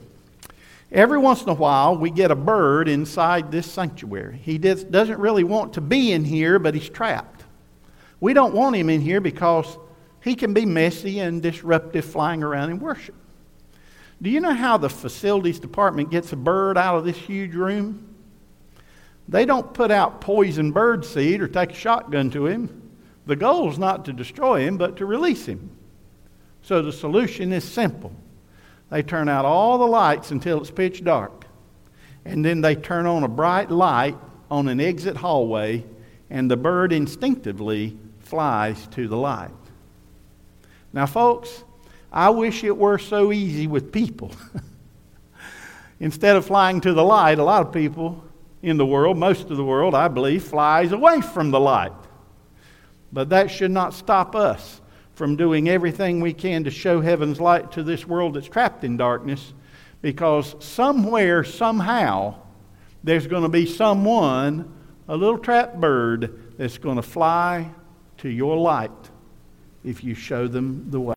[0.93, 4.38] Every once in a while, we get a bird inside this sanctuary.
[4.43, 7.45] He doesn't really want to be in here, but he's trapped.
[8.20, 9.78] We don't want him in here because
[10.20, 13.14] he can be messy and disruptive flying around in worship.
[14.20, 18.14] Do you know how the facilities department gets a bird out of this huge room?
[19.28, 22.90] They don't put out poison bird seed or take a shotgun to him.
[23.24, 25.70] The goal is not to destroy him, but to release him.
[26.61, 28.12] So the solution is simple.
[28.93, 31.47] They turn out all the lights until it's pitch dark.
[32.26, 34.18] And then they turn on a bright light
[34.51, 35.86] on an exit hallway,
[36.28, 39.51] and the bird instinctively flies to the light.
[40.93, 41.64] Now, folks,
[42.12, 44.30] I wish it were so easy with people.
[45.99, 48.22] Instead of flying to the light, a lot of people
[48.61, 51.93] in the world, most of the world, I believe, flies away from the light.
[53.11, 54.82] But that should not stop us
[55.14, 58.96] from doing everything we can to show heaven's light to this world that's trapped in
[58.96, 59.52] darkness
[60.00, 62.34] because somewhere, somehow,
[63.04, 64.72] there's going to be someone,
[65.08, 67.70] a little trapped bird, that's going to fly
[68.18, 68.90] to your light
[69.84, 71.14] if you show them the way.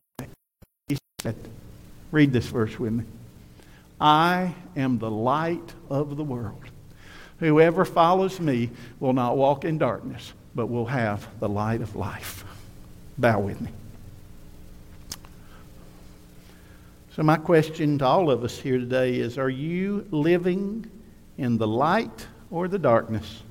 [2.12, 3.04] Read this verse with me.
[4.00, 6.64] I am the light of the world.
[7.40, 8.70] Whoever follows me
[9.00, 12.46] will not walk in darkness, but will have the light of life.
[13.18, 13.70] Bow with me.
[17.16, 20.86] So, my question to all of us here today is Are you living
[21.38, 23.42] in the light or the darkness?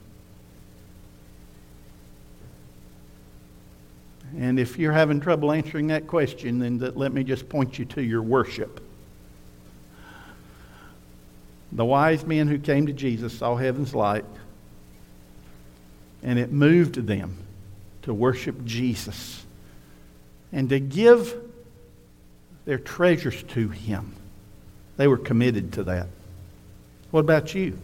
[4.37, 8.03] And if you're having trouble answering that question, then let me just point you to
[8.03, 8.85] your worship.
[11.73, 14.27] The wise men who came to Jesus saw heaven's light,
[16.23, 17.39] and it moved them
[18.03, 19.47] to worship Jesus
[20.53, 21.35] and to give
[22.65, 24.15] their treasures to Him.
[24.97, 26.07] They were committed to that.
[27.11, 27.79] What about you?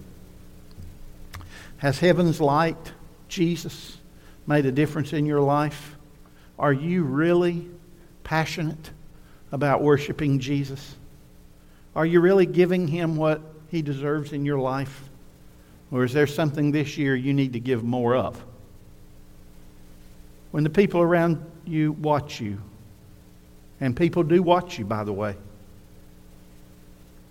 [1.79, 2.93] Has heaven's light,
[3.29, 3.97] Jesus,
[4.47, 5.97] made a difference in your life?
[6.59, 7.67] Are you really
[8.23, 8.91] passionate
[9.53, 10.97] about worshiping Jesus?
[11.97, 15.09] Are you really giving Him what He deserves in your life?
[15.91, 18.43] Or is there something this year you need to give more of?
[20.51, 22.61] When the people around you watch you,
[23.81, 25.37] and people do watch you, by the way.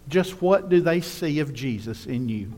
[0.07, 2.51] Just what do they see of Jesus in you?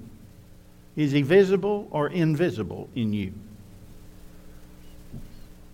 [0.96, 3.34] Is he visible or invisible in you?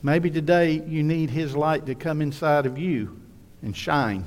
[0.02, 3.20] Maybe today you need his light to come inside of you
[3.62, 4.26] and shine.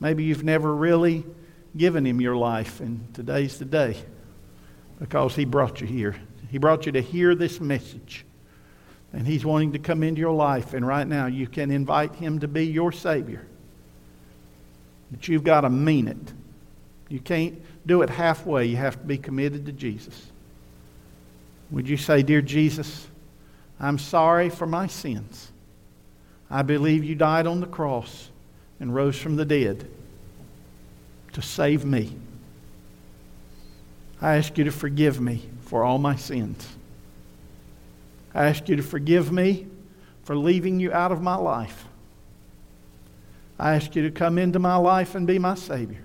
[0.00, 1.24] Maybe you've never really
[1.76, 3.96] given him your life, and today's the day
[4.98, 6.16] because he brought you here.
[6.50, 8.24] He brought you to hear this message.
[9.12, 10.74] And He's wanting to come into your life.
[10.74, 13.46] And right now, you can invite Him to be your Savior.
[15.10, 16.32] But you've got to mean it.
[17.08, 18.66] You can't do it halfway.
[18.66, 20.30] You have to be committed to Jesus.
[21.70, 23.08] Would you say, Dear Jesus,
[23.80, 25.50] I'm sorry for my sins.
[26.50, 28.30] I believe you died on the cross
[28.78, 29.88] and rose from the dead
[31.32, 32.12] to save me.
[34.20, 36.68] I ask you to forgive me for all my sins.
[38.34, 39.66] I ask you to forgive me
[40.22, 41.86] for leaving you out of my life.
[43.58, 46.02] I ask you to come into my life and be my Savior.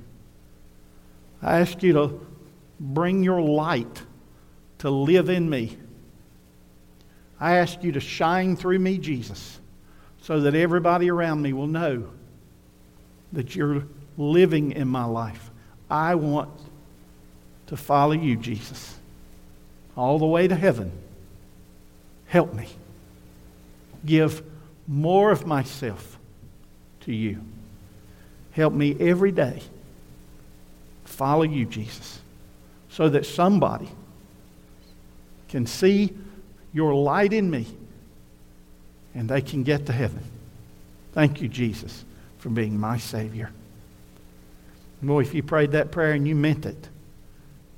[1.41, 2.27] I ask you to
[2.79, 4.01] bring your light
[4.79, 5.77] to live in me.
[7.39, 9.59] I ask you to shine through me, Jesus,
[10.21, 12.09] so that everybody around me will know
[13.33, 13.85] that you're
[14.17, 15.51] living in my life.
[15.89, 16.49] I want
[17.67, 18.97] to follow you, Jesus,
[19.95, 20.91] all the way to heaven.
[22.35, 22.67] Help me.
[24.05, 24.43] Give
[24.89, 26.19] more of myself
[27.05, 27.39] to you.
[28.51, 29.61] Help me every day
[31.05, 32.19] follow you, Jesus,
[32.89, 33.87] so that somebody
[35.47, 36.13] can see
[36.73, 37.67] your light in me
[39.13, 40.21] and they can get to heaven.
[41.13, 42.03] Thank you, Jesus,
[42.39, 43.49] for being my Savior.
[45.01, 46.89] Boy, if you prayed that prayer and you meant it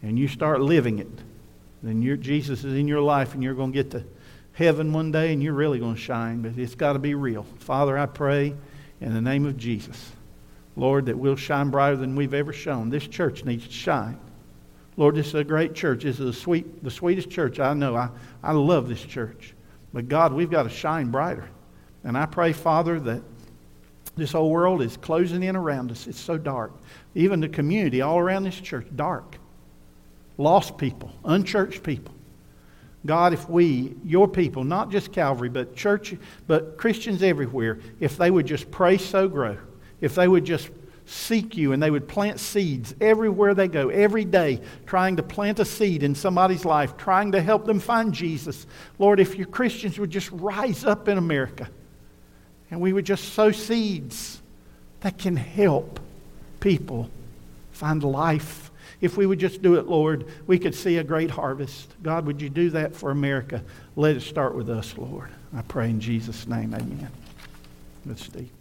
[0.01, 1.19] and you start living it,
[1.83, 4.03] then Jesus is in your life and you're going to get to
[4.57, 7.43] heaven one day and you're really going to shine, but it's got to be real.
[7.59, 8.55] Father, I pray
[8.99, 10.11] in the name of Jesus,
[10.75, 12.89] Lord, that we'll shine brighter than we've ever shone.
[12.89, 14.19] This church needs to shine.
[14.95, 16.03] Lord, this is a great church.
[16.03, 17.95] This is the, sweet, the sweetest church I know.
[17.95, 18.09] I,
[18.41, 19.53] I love this church.
[19.93, 21.47] But God, we've got to shine brighter.
[22.03, 23.21] And I pray, Father, that
[24.15, 26.07] this whole world is closing in around us.
[26.07, 26.71] It's so dark.
[27.13, 29.37] Even the community all around this church, dark.
[30.39, 32.15] Lost people, unchurched people.
[33.05, 36.15] God, if we, your people, not just Calvary, but church,
[36.47, 39.57] but Christians everywhere, if they would just pray sow grow,
[40.01, 40.69] if they would just
[41.05, 45.59] seek you and they would plant seeds everywhere they go, every day, trying to plant
[45.59, 48.67] a seed in somebody's life, trying to help them find Jesus.
[48.99, 51.69] Lord, if your Christians would just rise up in America
[52.69, 54.41] and we would just sow seeds
[54.99, 55.99] that can help
[56.59, 57.09] people
[57.71, 58.66] find life.
[58.99, 61.93] If we would just do it, Lord, we could see a great harvest.
[62.01, 63.63] God, would you do that for America?
[63.95, 65.29] Let it start with us, Lord.
[65.55, 67.11] I pray in Jesus' name, amen.
[68.05, 68.56] Let's Steve.